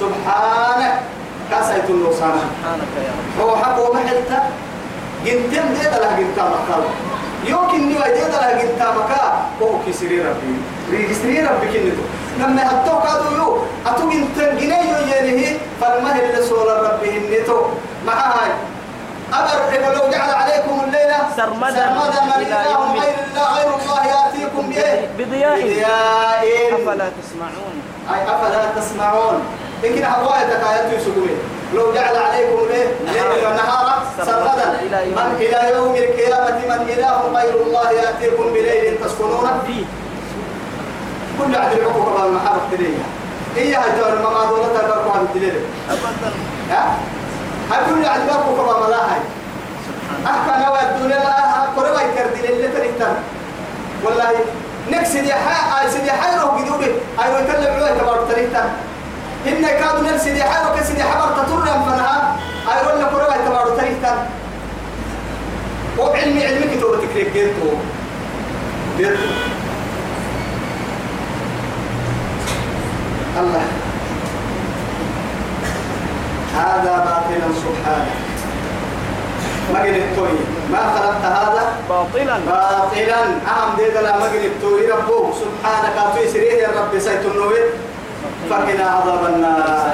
سبحانك. 0.00 0.94
كاسيت 1.50 1.90
النصارى 1.90 2.40
سبحانك 2.44 2.92
يا 2.96 3.12
رب. 3.12 3.48
هو 3.48 3.56
حق 3.56 3.90
ومحلتا 3.90 4.42
جنتم 5.24 5.66
دي 5.74 5.84
دلا 5.92 6.10
جنتا 6.18 6.44
مكاو 6.54 6.82
يمكن 7.44 7.88
ني 7.88 7.94
ويدي 7.98 8.24
دلا 8.32 8.62
جنتا 8.62 8.86
مكا. 8.98 9.24
هو 9.62 9.78
كسري 9.86 10.20
ربي. 10.20 10.54
ريجستري 10.90 11.40
ربي 11.40 11.66
كنتو 11.66 12.02
لما 12.38 12.62
هتو 12.70 13.00
كادو 13.00 13.36
يو. 13.36 13.48
اتو 13.86 14.10
جنتن 14.10 14.56
جنيه 14.58 14.98
ينيه 15.16 15.58
فالمه 15.80 16.18
اللي 16.18 16.42
سول 16.42 16.68
ربي 16.86 17.10
هنتو 17.10 17.58
مع 18.06 18.12
هاي 18.12 18.50
أبر 19.32 19.94
لو 19.94 20.10
جعل 20.10 20.30
عليكم 20.34 20.80
الليلة. 20.84 21.18
سرمدا 21.36 21.74
سرمدا 21.74 22.20
من 22.24 22.46
إله 22.46 22.62
يوم 22.72 22.90
غير 23.00 23.16
الله 23.26 23.46
غير 23.56 23.70
الله 23.74 24.00
يأتيكم 24.06 24.68
بإيه؟ 24.68 25.08
بضياء. 25.18 25.58
أفلا 26.74 27.08
تسمعون؟ 27.18 27.76
أي 28.14 28.20
أفلا 28.34 28.62
تسمعون؟ 28.76 29.38
كنا 29.88 30.16
هواية 30.16 30.44
تكايات 30.44 30.92
يسوقون 30.92 31.30
لو 31.74 31.92
جعل 31.94 32.16
عليكم 32.16 32.58
ليه 32.70 32.86
ليل 33.12 33.46
ونهارا 33.46 33.94
سرمدا 34.16 34.80
من 34.92 35.34
إلى 35.40 35.74
يوم 35.74 35.94
القيامة 35.94 36.58
من 36.68 36.88
إله 36.88 37.20
غير 37.34 37.54
الله 37.66 37.90
يأتيكم 37.90 38.44
بليل 38.52 38.98
تسكنون 39.04 39.62
فيه. 39.66 39.84
كل 41.38 41.56
عدل 41.56 41.84
عقوق 41.84 42.08
الله 42.08 42.26
المحارة 42.26 42.60
تليها 42.72 43.04
إيه 43.56 43.78
هاي 43.78 43.90
تقول 44.00 44.12
ما 44.12 44.44
دولتها 44.48 44.82
بركوا 44.88 45.12
عن 45.12 45.20
الدليل 45.20 45.54
أبدا 45.90 46.32
ها؟ 46.70 46.96
هاي 47.70 47.78
كل 47.90 48.06
عدل 48.06 48.30
عقوق 48.30 48.60
الله 48.60 48.86
ملاهي 48.86 49.20
أحكى 50.26 50.64
نوى 50.66 50.78
الدنيا 50.80 51.16
لا 51.18 51.60
قربا 51.76 52.00
يكردل 52.02 52.52
اللي 52.52 52.68
تريتم 52.68 53.14
والله 54.04 54.30
نكسد 54.90 55.24
يا 55.24 55.34
حي 55.34 55.90
سيدي 55.90 56.12
حي 56.12 56.36
روح 56.40 56.60
جدوبي 56.62 56.92
أيوة 57.24 57.40
يكلم 57.40 57.74
عوي 57.82 57.98
تبارك 58.00 58.28
تريتم 58.30 58.68
إن 59.46 59.62
كادوا 59.62 60.12
نفسي 60.12 60.30
يا 60.38 60.44
حي 60.44 60.64
روح 60.64 60.82
سيدي 60.82 61.02
حبر 61.02 61.28
تطرم 61.36 61.82
فنها 61.86 62.36
أيوة 62.72 62.94
ولا 62.94 63.06
قربا 63.06 63.36
تبارك 63.46 63.80
تريتم 63.80 64.16
وعلمي 65.98 66.46
علمك 66.46 66.80
تو 66.80 66.94
تكريك 66.94 67.32
جيتو 67.32 67.70
جيتو 68.98 69.28
الله. 73.40 73.66
هذا 76.54 76.94
باطل 77.06 77.42
سبحانه. 77.64 78.10
مجد 79.74 79.94
التوي 79.94 80.38
ما 80.72 80.78
خلقت 80.78 81.24
هذا؟ 81.24 81.64
باطلا. 81.88 82.38
باطلا. 82.46 83.20
ديد 83.76 83.96
لا 83.96 84.16
مجد 84.18 84.42
التوي 84.44 84.90
ربه 84.90 85.32
سبحانك 85.32 85.94
أتوي 85.98 86.28
سريه 86.28 86.52
يا 86.62 86.68
رب 86.68 86.98
سيتنوي 86.98 87.58
فقنا 88.50 88.86
عذاب 88.90 89.22
النار. 89.34 89.90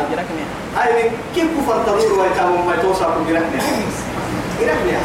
من 0.77 1.11
كيف 1.35 1.47
كفر 1.57 1.77
تدور 1.87 2.19
ويتامم 2.19 2.66
ما 2.66 2.75
جرحني؟ 3.29 3.59
يا 4.93 5.01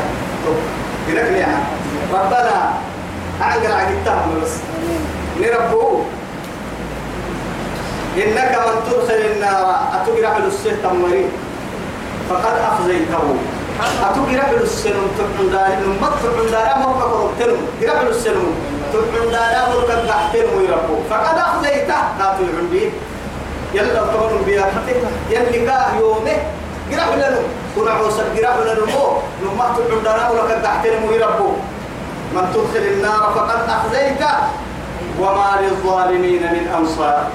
جرحني 1.07 1.39
يا 1.39 1.59
ربنا 2.13 2.73
أعقل 3.41 3.71
عقدتهم 3.71 4.41
بس. 4.41 4.53
نربوه 5.41 6.05
إنك 8.17 8.53
من 8.65 8.77
تدخل 8.87 9.21
النار. 9.31 9.65
أتقرع 9.95 10.37
السه 10.37 10.75
تمرين 10.83 11.29
فقد 12.29 12.55
أخزيته. 12.69 13.25
أتقرع 14.07 14.47
السنم 14.61 15.07
تبعن 15.17 15.47
دار 15.51 15.71
نمت 15.83 16.13
تبعن 16.23 16.47
دار 16.51 16.67
ما 16.79 16.85
هو 16.85 16.93
كفرتنم 16.93 17.57
قرع 17.81 18.01
السنم 18.01 18.47
تبعن 18.93 19.31
دار 19.31 19.53
ما 19.69 19.75
كفرتنم 19.83 20.57
ويربو 20.57 20.95
فقد 21.09 21.37
أخزيته. 21.37 21.99
لا 22.19 22.27
تبعن 22.37 22.67
به. 22.71 22.91
يلا 23.75 24.01
طبعا 24.13 24.41
بيا 24.45 24.65
يلي 25.29 25.65
كا 25.65 25.77
يومه 25.99 26.37
قرع 26.91 27.15
لنا 27.15 27.39
كنا 27.75 27.91
عوسى 27.91 28.21
قرع 28.35 28.55
لنا 28.55 28.85
مو 28.85 29.05
نمت 29.43 29.77
تبعن 29.77 30.03
دار 30.03 30.17
ما 30.17 30.27
هو 30.27 30.47
كفرتنم 30.47 31.03
ويربو 31.09 31.49
من 32.33 32.45
تدخل 32.53 32.85
النار 32.93 33.23
فقد 33.35 33.69
أخزيته 33.69 34.33
وما 35.19 35.49
للظالمين 35.61 36.43
من 36.55 36.63
أنصار. 36.77 37.27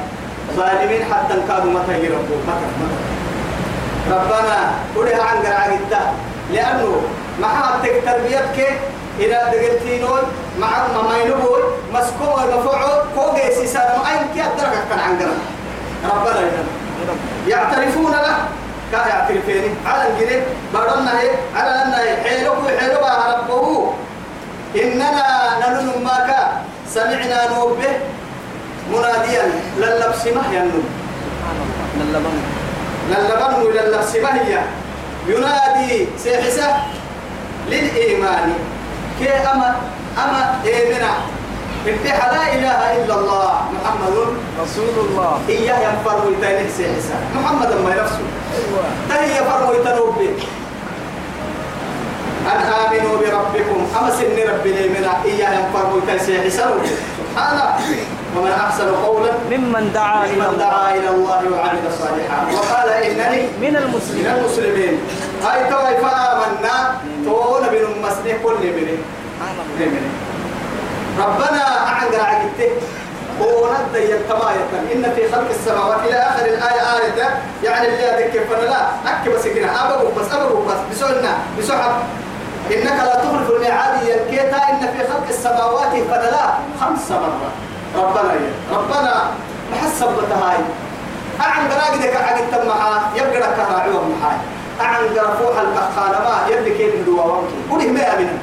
ظالمين 0.57 1.03
حتى 1.05 1.35
كانوا 1.49 1.73
متى 1.81 1.95
يربوا 2.05 2.37
متى 2.49 2.69
ربنا 4.11 4.59
ولها 4.97 5.23
عن 5.23 5.37
قرعة 5.47 6.13
لأنه 6.53 7.03
مع 7.41 7.77
تربيتك 8.07 8.79
إلى 9.19 9.39
دقلتينون 9.53 10.23
مع 10.61 10.69
ما 11.09 11.19
ينبوي 11.19 11.63
مسكوم 11.95 12.35
المفعول 12.45 12.99
كوجي 13.17 13.55
سيسان 13.55 13.83
أين 14.11 14.23
كي 14.35 14.41
أدرك 14.43 14.85
كان 14.91 14.99
عن 14.99 15.19
قرعة. 15.19 15.60
ربنا 16.05 16.41
يعترفون 17.49 18.13
له. 18.13 18.39
كا 18.93 19.07
يعترفين 19.09 19.77
على 19.87 20.03
الجنة 20.09 20.43
بدرنا 20.75 21.21
هي. 21.21 21.31
على 21.57 21.71
أن 21.83 21.93
حيلك 22.25 22.53
وحيلك 22.65 23.01
ربه. 23.29 23.95
إننا 24.77 25.27
نلن 25.61 26.05
ما 26.05 26.17
كا 26.27 26.63
سمعنا 26.89 27.55
نوبه 27.55 27.93
مناديا. 28.93 29.45
للبس 29.79 30.27
مهيا 30.27 30.71
للبن 31.97 32.37
للبن 33.11 33.55
للبس 33.75 34.17
مهيا 34.17 34.63
ينادي 35.27 36.09
سيحسه. 36.19 36.77
للإيمان. 37.69 38.55
كي 39.19 39.31
أما 39.31 39.77
أما 40.19 40.61
إيمنا. 40.65 41.40
اتحى 41.87 42.27
لا 42.37 42.45
إله 42.55 42.81
إلا 43.01 43.15
الله 43.15 43.53
محمد 43.73 44.17
رسول 44.63 44.95
الله. 45.05 45.33
إياه 45.49 45.79
ينفر 45.81 46.17
ويتاني 46.27 46.69
سيحسه 46.69 47.17
محمد 47.35 47.71
ما 47.85 47.93
نفسه 47.97 48.21
أيوة. 48.57 48.85
تهي 49.09 49.41
يفر 49.41 49.61
ويتنوبي 49.71 50.31
أن 52.53 52.61
آمنوا 52.61 53.17
بربكم. 53.21 53.81
أما 53.97 54.11
سن 54.11 54.37
ربي 54.53 54.73
ليمنا 54.73 55.25
إياه 55.25 55.53
ينفر 55.59 55.85
ويتاني 55.95 56.19
سيحسه 56.19 56.69
سبحانه 57.19 57.65
ومن 58.37 58.53
أحسن 58.53 58.95
قولا 58.95 59.33
ممن 59.51 59.93
دعا 59.95 60.25
إلى 60.25 60.45
الله 60.53 60.59
دعا 60.59 60.95
إلى 60.95 61.09
الله 61.09 61.41
وعمل 61.53 61.85
صالحا. 61.99 62.39
وقال 62.55 62.89
إنني 63.09 63.43
من 63.57 63.73
من 63.73 63.77
المسلمين. 63.77 64.27
المسلمين 64.27 64.95
هاي 65.45 65.61
توي 65.71 65.97
فآمنا. 66.05 66.77
تون 67.25 67.63
بن 67.73 67.85
مسلم 68.05 68.37
كل 68.45 68.61
سبحان 69.41 69.57
الله. 69.81 70.30
ربنا 71.21 71.87
أعنقر 71.89 72.21
عقدته 72.21 72.71
ونبدا 73.41 73.99
يتمايت 74.05 74.71
إن 74.95 75.13
في 75.17 75.33
خلق 75.33 75.49
السماوات 75.51 75.99
إلى 76.09 76.17
آخر 76.17 76.45
الآية 76.45 76.97
آية. 76.97 77.41
يعني 77.65 77.89
اللي 77.89 78.05
أذكر 78.27 78.41
فلا 78.57 78.87
أكب 79.07 79.39
سكنا 79.39 79.87
أبغوا 79.87 80.11
بس 80.19 80.33
أبغوا 80.33 80.65
بس. 80.67 80.97
بسؤالنا 80.97 81.33
بسحب 81.59 81.93
إنك 82.71 83.01
لا 83.05 83.15
تخلف 83.15 83.51
الميعاد 83.51 84.03
ينكيتا 84.03 84.57
إن 84.71 84.81
في 84.81 85.13
خلق 85.13 85.27
السماوات 85.29 85.93
فلا 86.11 86.55
خمس 86.81 87.11
مرات. 87.11 87.55
ربنا 87.97 88.33
يا. 88.33 88.77
ربنا 88.77 89.15
محسب 89.73 90.07
بتهاي 90.07 90.59
أعنقر 91.41 91.81
عقدك 91.81 92.17
عقد 92.17 92.67
معاه 92.67 93.01
يبقى 93.17 93.41
لك 93.41 93.67
راعيهم 93.73 94.19
معاي 94.23 94.37
أعنقر 94.81 95.37
فوح 95.39 95.57
الكخانة 95.61 96.19
ما. 96.29 96.55
يلي 96.55 96.71
كيف 96.71 96.95
ندوا 96.95 97.23
وانكي. 97.23 97.55
قوله 97.71 97.87
ما 97.93 98.15
أمنا 98.15 98.39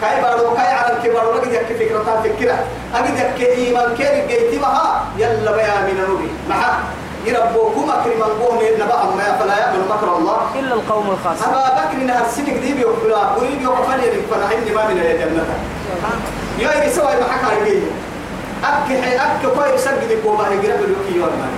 كاي 0.00 0.22
بارو 0.22 0.54
كاي 0.54 0.72
على 0.72 0.96
الكبار 0.96 1.34
لقد 1.34 1.52
يك 1.52 1.66
فكرة 1.66 2.22
فكرة 2.24 2.58
أجد 2.94 3.18
يك 3.18 3.48
إيمان 3.48 3.94
كير 3.96 4.26
جيتي 4.28 4.58
مها 4.58 5.04
يلا 5.18 5.52
بيا 5.52 5.80
من 5.86 6.04
نوري. 6.08 6.30
مها 6.48 6.78
يربوكم 7.24 7.90
أكرم 7.90 8.22
القوم 8.22 8.58
نبأ 8.80 9.04
ما 9.16 9.38
فلا 9.38 9.58
يأمن 9.58 9.88
مكر 9.90 10.16
الله. 10.16 10.38
إلا 10.58 10.74
القوم 10.74 11.10
الخاسرون 11.10 11.54
أبا 11.54 11.84
بكر 11.84 11.96
نهر 11.96 12.26
سنك 12.36 12.52
دي 12.52 12.74
بيوكلا 12.74 13.36
أريد 13.36 13.62
يوقفني 13.62 14.06
لك 14.06 14.24
فنحن 14.30 14.74
ما 14.74 14.88
من 14.88 14.98
الجنة. 14.98 15.44
يا 16.58 16.84
يسوي 16.84 17.04
ما 17.20 17.32
حكى 17.32 17.60
عليه 17.60 17.82
أك 18.64 19.02
حي 19.02 19.16
أك 19.16 19.42
كوي 19.54 19.78
سجد 19.78 20.22
بوما 20.24 20.44
يقرب 20.48 20.80
الوكي 20.84 21.16
يوم 21.16 21.28
ما. 21.40 21.48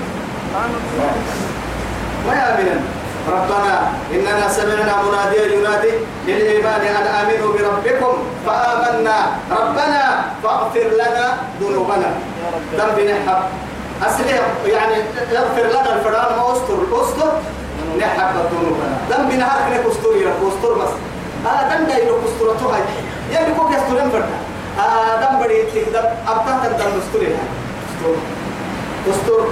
يأمن 2.29 3.02
ربنا 3.29 3.93
إننا 4.15 4.49
سمعنا 4.49 4.95
مناديا 5.03 5.45
ينادي 5.55 5.93
للإيمان 6.27 6.81
أن 6.81 7.07
آمنوا 7.07 7.53
بربكم 7.55 8.15
فآمنا. 8.47 9.19
ربنا 9.51 10.25
فاغفر 10.43 10.89
لنا 10.95 11.37
ذنوبنا. 11.61 12.11
ذنب 12.79 12.99
نحب. 13.01 13.43
أسلي 14.07 14.35
يعني 14.67 14.95
اغفر 15.33 15.63
لنا 15.63 15.95
الفران 15.95 16.37
ما 16.37 16.53
أستر. 16.53 16.79
أستر 16.93 17.33
نحب 17.99 18.35
ذنوبنا. 18.53 18.97
ذنب 19.11 19.33
نهار 19.33 19.59
كنك 19.69 19.87
أستر 19.91 20.17
يا 20.17 20.33
أستر 20.49 20.73
بس. 20.75 20.93
آه 21.47 21.63
دم 21.71 21.85
دا 21.87 21.99
يلو 21.99 22.17
أستر. 22.27 22.47
توها 22.61 22.79
يعني 23.33 23.55
كوك 23.55 23.71
يستر 23.71 24.11
فرنا 24.11 24.39
آه 24.79 25.15
دم 25.23 25.45
بدي 25.45 25.63
تقدر 25.63 26.05
أبتا 26.29 26.53
تقدر 26.63 26.89
أستر 26.99 27.23
يعني 27.23 27.53
أستر. 27.89 28.15
أستر. 29.11 29.47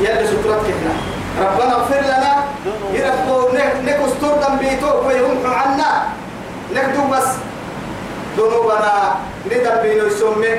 يلي 0.00 0.26
سترتك 0.26 0.74
هنا 0.82 1.13
ربنا 1.40 1.74
اغفر 1.74 2.00
لنا. 2.00 2.32
يربو 2.92 3.48
نك 3.84 3.98
استر 4.06 4.34
ذنبيتو 4.42 5.08
ويهم 5.08 5.46
عنا. 5.46 5.90
نكتب 6.74 7.10
بس. 7.10 7.28
ذنوبنا 8.36 8.94
ندم 9.46 9.76
بينو 9.82 10.06
يسمي. 10.06 10.52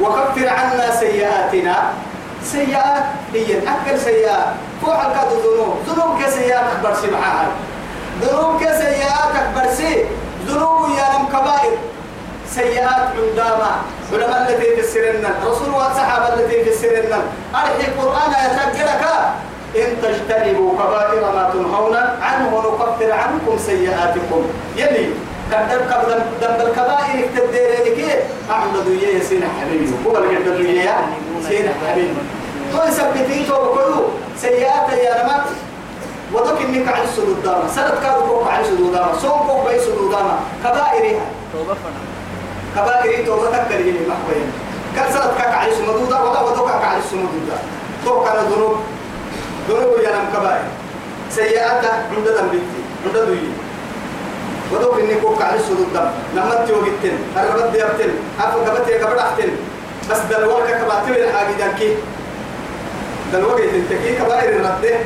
وكفر 0.00 0.48
عنا 0.48 0.96
سيئاتنا. 1.00 1.76
سيئات 2.44 3.04
هي 3.32 3.58
أكل 3.58 4.00
سيئات. 4.00 4.48
فوق 4.82 5.00
الكاد 5.00 5.28
ذنوب. 5.44 5.74
ذنوب 5.88 6.22
كسيئات 6.22 6.64
أكبر 6.72 6.94
سي 6.94 7.10
معاها 7.10 7.48
ذنوب 8.22 8.60
كسيئات 8.60 9.32
أكبر 9.36 9.74
سي 9.76 10.04
ذنوب 10.48 10.88
يا 10.98 11.18
نم 11.18 11.26
كبائر. 11.28 11.76
سيئات 12.54 13.04
عندما. 13.18 13.72
علماء 14.12 14.42
التي 14.42 14.76
في 14.76 14.80
السرنا 14.80 15.30
رسول 15.44 15.70
والصحابة 15.74 16.34
التي 16.34 16.64
في 16.64 16.70
السرنا 16.70 17.18
أرحي 17.54 17.88
القرآن 17.88 18.30
يتقلك 18.30 19.04
إن 19.76 19.90
تجتنبوا 20.02 20.72
كبائر 20.80 21.22
ما 21.34 21.50
تنهون 21.52 21.96
عنه 22.22 22.50
نكفر 22.58 23.12
عنكم 23.12 23.58
سيئاتكم. 23.58 24.42
يلي 24.76 25.06
كدر 25.50 25.80
قبل 25.92 26.10
ذنب 26.40 26.60
الكبائر 26.66 27.28
تديرينك 27.36 28.24
أعمد 28.50 28.86
يا 29.02 29.20
سين 29.20 29.44
حبيبي. 29.60 29.92
هو 30.06 30.16
اللي 30.16 30.36
قدر 30.36 30.60
يا 30.60 30.96
سين 31.48 31.68
حبيبي. 31.86 32.14
تو 32.72 32.78
يثبتي 32.88 33.44
تو 33.48 33.74
كله 33.74 34.08
سيئات 34.40 34.88
يا 34.92 35.22
رمى 35.22 35.38
ودك 36.32 36.60
إنك 36.60 36.88
على 36.88 37.04
السدود 37.04 37.42
داما 37.42 37.68
سند 37.68 37.94
كادو 38.02 38.20
كوك 38.26 38.48
على 38.48 38.62
السدود 38.64 38.92
داما 38.92 39.12
صوم 39.22 39.38
كوك 39.46 39.64
بأي 39.64 39.80
سدود 39.80 40.10
داما 40.10 40.38
كبائرها. 40.64 41.26
توبة 41.52 41.74
فنا 41.74 42.00
كبائر 42.76 43.26
توبة 43.26 43.50
تكره 43.50 43.98
محوين 44.10 44.46
كان 44.96 45.12
سند 45.12 45.30
كاك 45.38 45.54
على 45.54 45.72
السدود 45.72 46.12
ولا 46.12 46.40
ودك 46.40 46.84
على 46.84 46.98
السدود 46.98 47.50
تو 48.04 48.24
كان 48.24 48.36
ذنوب. 48.36 48.76
ذنوب 49.68 50.00
يا 50.04 50.10
رم 50.10 50.26
كبائر 50.34 50.64
سيئات 51.30 51.84
عند 51.84 52.28
ذنبتي 52.28 52.80
عند 53.06 53.16
دوي 53.26 53.38
ودوك 54.72 55.00
إني 55.00 55.14
كوك 55.14 55.42
على 55.42 55.56
السدود 55.56 55.92
دم 55.94 56.08
لما 56.34 56.64
تيوجتن 56.66 57.18
الربط 57.36 57.72
ديابتن 57.72 58.10
أفو 58.40 58.64
كبتي 58.64 58.98
كبرحتن 58.98 59.50
بس 60.10 60.18
دلوقتي 60.30 60.72
كباتي 60.72 61.24
الحاجة 61.28 61.52
دانكي 61.58 61.94
دلوقتي 63.32 63.62
تنتكي 63.62 64.14
كبائر 64.14 64.48
الرده 64.56 64.96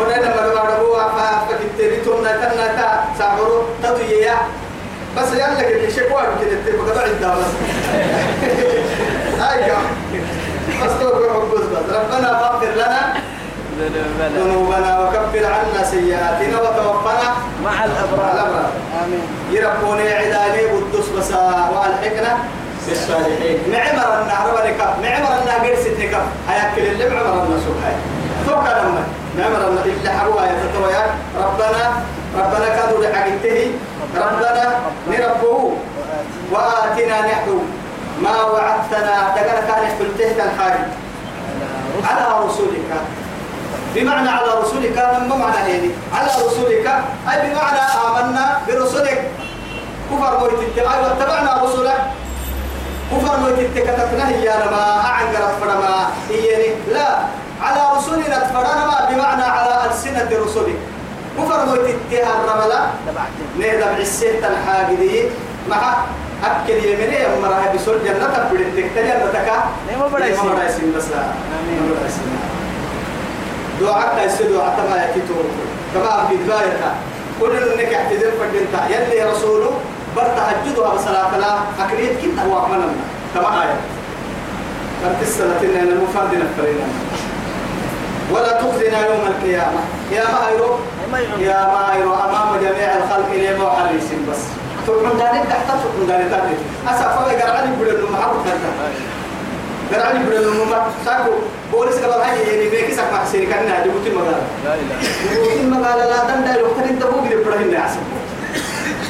ونحن 0.00 0.20
لما 0.22 0.78
نبغى 0.78 1.10
فكتير 1.48 2.04
تومنا 2.04 2.32
تنا 2.32 2.66
تا 2.66 3.04
سامرو 3.18 3.62
تدوية 3.82 4.34
بس 5.16 5.32
يلا 5.32 5.62
كده 5.62 5.88
شكوى 5.90 6.22
كده 6.40 6.56
تبقى 6.66 7.14
ده 7.20 7.34
بس 7.34 7.46
أيوة 9.40 9.78
بس 10.84 10.92
بس 10.92 11.94
ربنا 11.94 12.38
فاغفر 12.38 12.72
لنا 12.74 13.14
ذنوبنا 14.36 15.00
وكفر 15.00 15.46
عنا 15.46 15.84
سيئاتنا 15.90 16.60
وتوفنا 16.60 17.34
مع 17.64 17.84
الأبرار. 17.84 18.70
آمين. 19.04 19.26
يربوني 19.50 20.12
عداني 20.12 20.64
والدس 20.64 21.08
بس 21.08 21.30
وألحقنا 21.72 22.38
بالصالحين. 22.88 23.58
معمر 23.72 24.22
النهر 24.22 24.54
ولكم 24.54 25.02
معمر 25.02 25.32
النهر 25.40 25.70
قرست 25.70 25.96
لكم 25.98 26.24
هيأكل 26.48 26.82
اللي 26.82 27.04
معمر 27.10 27.42
النهر 27.42 27.60
سبحانه 27.66 28.00
توقع 28.46 28.78
لما 28.82 29.02
معمر 29.38 29.68
النهر 29.68 29.84
اللي 29.84 30.10
حروا 30.10 30.40
يتطويا 30.42 31.06
ربنا 31.44 32.02
ربنا 32.38 32.68
كادوا 32.76 33.04
لحقته 33.04 33.70
ربنا 34.16 34.80
نربه 35.08 35.72
وآتنا 36.52 37.20
نحو 37.20 37.58
ما 38.22 38.42
وعدتنا. 38.42 39.34
تقال 39.36 39.60
كان 39.68 39.86
حلته 39.98 40.44
الحاجة 40.44 40.86
على 42.04 42.46
رسولك. 42.46 42.90
بمعنى 43.94 44.28
على 44.28 44.48
رسولك 44.62 44.96
ما 45.28 45.36
معنى 45.36 45.56
هذه؟ 45.56 45.90
على 46.14 46.26
رسولك 46.46 46.86
أي 47.30 47.50
بمعنى 47.50 47.78
آمنا 48.06 48.58
برسولك 48.68 49.30
كفر 50.10 50.38
مويت 50.38 50.78
أي 50.78 50.84
واتبعنا 51.02 51.62
رسولك 51.64 52.00
كفر 53.12 53.40
مويت 53.40 53.70
كتبنا 53.78 54.28
هي 54.28 54.48
ما 54.70 55.00
أعنقرت 55.04 55.54
فرما. 55.60 56.06
هي 56.30 56.72
لا 56.92 57.18
على 57.62 57.80
رسولنا 57.98 58.38
تفرنا 58.38 59.08
بمعنى 59.10 59.42
على 59.42 59.90
ألسنة 59.90 60.28
رسولك. 60.44 60.76
كفر 61.38 61.66
مويت 61.66 61.96
الرملة 62.12 62.90
تبعت 63.06 63.32
نهدم 63.58 64.00
عسيت 64.00 64.44
الحاجدي 64.44 65.22
مع 65.70 65.94
أكل 66.44 66.72
يميني 66.84 67.18
مرة 67.42 67.72
بسول 67.74 67.98
جنة 68.04 68.26
تكتري 68.26 69.12
أن 69.12 69.32
تكا 69.32 69.56
نعم. 69.90 70.00
نعم 70.00 70.08
بدايسين 70.08 70.92
بس 70.96 71.04
لا. 71.08 71.16
نعم 71.16 71.90
بدايسين 71.90 72.57
دعاء 73.80 74.16
كايس 74.16 74.42
دعاء 74.42 74.78
تما 74.78 74.96
يكتو 75.04 75.34
كما 75.94 76.26
في 76.28 76.36
دبايتا 76.36 76.94
كل 77.40 77.56
انك 77.56 77.94
اعتذر 77.94 78.30
فدنتا 78.40 78.80
يلي 78.94 79.30
رسوله 79.30 79.70
بر 80.16 80.22
تهجدها 80.36 80.94
بصلاة 80.94 81.38
لا. 81.38 81.54
أكريت 81.84 82.20
كنا 82.22 82.44
هو 82.44 82.58
أعملنا 82.58 82.92
كما 83.34 83.62
آية. 83.62 83.76
فرت 85.02 85.22
السنة 85.22 85.60
إن 85.62 85.88
المفاد 85.88 86.34
نفرنا 86.34 86.86
ولا 88.32 88.52
تخزنا 88.52 89.06
يوم 89.06 89.26
القيامة. 89.26 89.80
يا 90.12 90.24
ما 90.24 90.48
هيرو. 90.48 90.70
ما 91.12 91.18
يعلم 91.18 91.40
يا 91.40 91.66
ما 91.66 91.94
هيرو. 91.94 92.14
أمام 92.14 92.56
جميع 92.60 92.96
الخلق 92.96 93.28
إلى 93.32 93.58
ما 93.58 93.70
حريسين 93.70 94.26
بس. 94.30 94.42
تقول 94.86 95.18
داني 95.18 95.40
تحت 95.50 95.66
تقول 95.68 96.06
داني 96.08 96.30
تاني 96.30 96.54
أسف 96.88 97.08
فما 97.18 97.42
قرعني 97.42 97.76
بدل 97.76 98.04
المحبط 98.04 98.44
هذا 99.92 100.02
قرعني 100.02 100.24
بدل 100.24 100.48
المحبط 100.48 100.92
ساكو 101.04 101.30
بوليس 101.72 101.94
قبل 101.96 102.20
هاي 102.22 102.40
يعني 102.42 102.68
بيكي 102.68 102.94
ساك 102.94 103.12
محسيني 103.12 103.46
كان 103.46 103.68
نادي 103.68 103.88
بوتي 103.88 104.08
إله 104.08 104.40
بوتي 105.34 105.62
مغالا 105.62 106.04
لا 106.10 106.34
دندا 106.34 106.60
لو 106.60 106.68
ترين 106.68 106.98
تبوك 106.98 107.28
دي 107.28 107.36
برهن 107.36 107.70
نعسب 107.70 108.00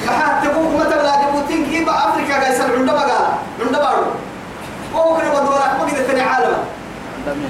ما 0.07 0.41
تبوك 0.45 0.87
مثلا 0.87 1.03
لا 1.03 1.29
جبوتين 1.29 1.67
كيبا 1.71 1.93
أفريقيا 1.93 2.45
قايسر 2.45 2.65
عند 2.65 2.91
مغالا 2.91 3.19
عند 3.67 3.77
بارو 3.77 4.05
هو 4.95 5.17
كنا 5.17 5.29
بدورك 5.29 5.73
ما 5.79 5.85
قد 5.85 6.07
تاني 6.07 6.21
عالم 6.21 6.59
عندما 7.19 7.49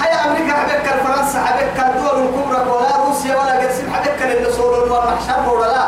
هاي 0.00 0.12
أمريكا 0.30 0.52
حبكر 0.52 0.96
فرنسا 1.04 1.38
حبكر 1.44 1.86
الدول 1.86 2.22
الكبرى 2.22 2.70
ولا 2.70 3.06
روسيا 3.06 3.36
ولا 3.36 3.52
قرسم 3.52 3.92
حبكر 3.92 4.38
النصور 4.38 4.92
والمحشر 4.92 5.48
ولا 5.54 5.66
لا 5.66 5.86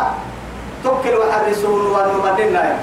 توكل 0.84 1.16
وحرسون 1.16 1.86
والمبنين 1.86 2.52
لا 2.52 2.76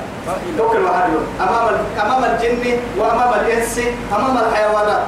توكل 0.58 0.84
وحرسون 0.86 1.26
أمام 1.42 1.68
أمام 2.02 2.24
الجن 2.24 2.78
وأمام 2.98 3.34
الإنس 3.34 3.80
أمام 4.16 4.38
الحيوانات 4.38 5.04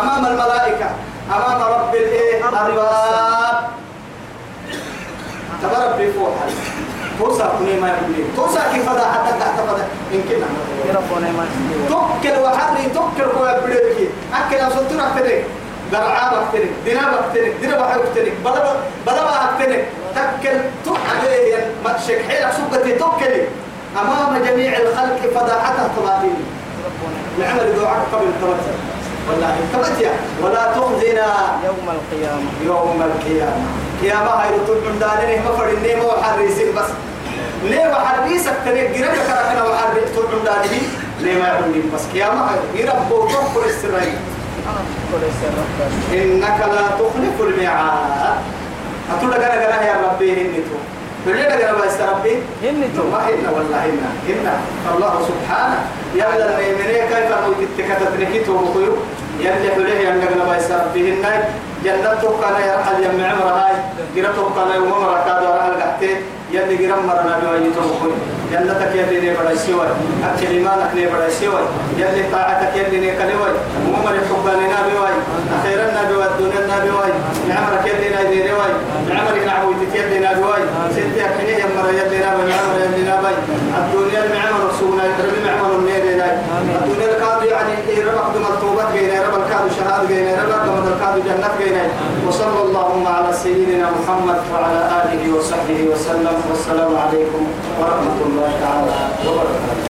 أمام 0.00 0.26
الملائكة 0.26 0.90
أمام 1.30 1.62
رب 1.72 1.94
الإيه 1.94 2.38
الأرباب 2.48 3.68
تبارك 5.62 5.94
بفوح 6.00 6.32
توسع 7.18 7.46
كني 7.58 7.80
ما 7.80 7.88
يقولي 7.88 8.24
توسع 8.36 8.72
كيف 8.72 8.88
هذا؟ 8.88 9.00
حتى 9.12 9.38
تحت 9.40 9.58
هذا. 9.60 9.86
يمكن 10.12 10.36
ربنا 10.94 11.30
ما 11.32 11.44
توكل 11.88 12.40
وحري 12.42 12.84
توكل 12.94 13.30
كو 13.38 13.44
يبدك 13.44 14.08
أكل 14.34 14.56
اصلت 14.56 14.92
رحتك 14.92 15.44
درعا 15.92 16.30
بكتنك 16.34 16.70
دنا 16.86 17.00
بكتنك 17.10 17.52
دنا 17.62 17.76
بحي 17.86 17.98
بكتنك 17.98 18.32
بلا 18.44 18.74
بلا 19.06 19.22
بكتنك 19.56 19.84
تكل 20.14 20.58
تو 20.84 20.94
عليه 21.10 21.66
ما 21.84 21.92
تشك. 21.92 22.22
حيلك 22.28 22.52
سبتي 22.52 22.92
توكل 22.98 23.42
أمام 24.00 24.42
جميع 24.44 24.72
الخلق 24.78 25.20
فضاحته 25.34 25.88
طباتين 25.96 26.36
ربنا 26.86 27.46
نعمل 27.46 27.76
دعاء 27.76 28.06
قبل 28.12 28.26
تبتل 28.42 28.76
والله 29.28 29.56
تبتيا 29.72 30.10
ولا 30.42 30.72
تخزنا 30.74 31.28
يوم 31.64 31.88
القيامة. 31.88 32.50
يوم 32.66 33.02
القيامة. 33.02 33.66
قيامة 34.02 34.30
هاي 34.30 34.48
رطول 34.50 34.76
من 34.76 34.98
دانين 34.98 35.44
ما 35.44 35.56
فرنين 35.56 35.98
وحريسين 36.00 36.74
بس. 36.76 36.90
ليه 37.64 37.86
وحريسك 37.90 38.54
تنك 38.64 38.90
جرك 38.98 39.14
كركنا 39.28 39.64
وحريس 39.64 40.04
طول 40.16 40.24
من 40.24 40.44
دانين 40.44 40.82
ليه 41.20 41.42
ما 41.42 41.48
يقولين 41.48 41.90
بس. 41.94 42.00
قيامة 42.14 42.40
هاي. 42.50 42.58
كل 43.54 43.70
سر 45.40 45.52
ربنا 45.58 46.22
إنك 46.22 46.60
لا 46.74 46.86
تخلف 46.88 47.40
الميعاد. 47.40 48.38
لك 49.30 49.44
أنا 49.44 49.68
أنا 49.68 49.82
يا 49.82 49.96
ربي 50.06 50.32
إني 50.32 50.60
تو 51.24 51.30
بلي 51.30 51.42
لك 51.42 51.60
أنا 51.62 51.78
بس 51.78 51.96
ربي 52.00 52.34
هني 52.62 52.86
تو. 52.96 53.02
ما 53.12 53.18
إنا 53.28 53.50
والله 53.50 53.84
إنا 53.84 54.10
إنا 54.28 54.54
الله 54.94 55.12
سبحانه. 55.28 55.78
يلا 56.14 56.58
المؤمنين 56.58 57.04
كيف 57.10 57.28
تكتتني 57.78 58.38
تو 58.46 58.52
مخيو 58.58 58.92
يلي 59.40 59.68
حليه 59.74 59.98
يلا 60.08 60.28
أنا 60.34 60.44
بس 60.56 60.70
ربي 60.70 61.00
إنا 61.14 61.44
جنة 61.84 62.14
توكنا 62.22 62.58
يا 62.66 62.74
رحل 62.78 63.02
يا 63.02 63.12
معمر 63.18 63.48
هاي. 63.60 63.74
جرا 64.16 64.32
توكنا 64.36 64.74
يوم 64.74 64.90
مرة 64.90 65.22
كادو 65.26 65.48
رحل 65.58 65.74
قحتي 65.82 66.10
يلي 66.52 66.76
جرا 66.76 66.96
مرنا 66.96 67.38
بيوي 67.42 67.70
تو 67.74 67.80
مخيو 67.80 68.12
جنتك 68.52 68.92
يلي 68.94 69.20
ني 69.20 69.30
بڑا 69.36 69.54
سيوي 69.54 69.86
أكل 70.24 70.46
إيمانك 70.46 70.90
ني 70.94 71.06
بڑا 71.06 71.28
سيوي 71.40 71.62
يلي 71.98 72.22
طاعتك 72.32 72.76
يلي 72.76 72.98
ني 73.00 73.10
كلوي 73.18 73.50
عمر 73.88 74.14
حبنا 74.28 74.78
بيوي 74.86 75.14
أخيرنا 75.56 76.02
بيوي 76.08 76.24
الدنيا 76.24 76.78
بيوي 76.84 77.10
نعمرك 77.48 77.84
يلي 77.86 78.08
نا 78.14 78.22
بيوي 78.30 78.70
نعمرك 79.08 79.44
نعوي 79.46 79.74
تيلي 79.92 80.18
نا 80.18 80.32
بيوي 80.32 80.60
ستي 80.94 81.20
أكني 81.24 81.52
يا 81.52 81.66
مرة 81.76 81.90
يلي 82.00 82.18
نا 82.24 82.30
بيوي 82.36 82.50
نعمر 82.50 82.76
يلي 82.84 83.02
نا 83.08 83.16
بيوي 83.22 83.34
الدنيا 83.78 84.20
المعمر 84.24 84.60
رسولنا 84.70 85.02
ربي 85.02 85.40
معمر 85.46 85.72
النيل. 85.78 86.01
الدنيا 86.58 87.08
الكادو 87.16 87.46
يعني 87.54 87.72
ربك 88.08 88.28
دم 88.34 88.44
التوبة 88.54 88.84
جينا 88.92 89.22
رب 89.26 89.34
الكادو 89.42 89.68
شهادة 89.78 90.08
جينا 90.08 90.32
رب 90.42 90.64
دم 90.66 90.92
الكادو 90.92 91.20
جنة 91.28 91.48
جينا 91.58 91.84
وصلى 92.26 92.60
اللهم 92.66 93.06
على 93.06 93.32
سيدنا 93.32 93.86
محمد 93.90 94.40
وعلى 94.52 94.80
آله 95.00 95.22
وصحبه 95.36 95.80
وسلم. 95.90 96.36
والسلام 96.50 96.96
عليكم 96.96 97.42
ورحمة 97.80 98.18
الله 98.26 98.50
تعالى 98.60 98.94
وبركاته. 99.26 99.91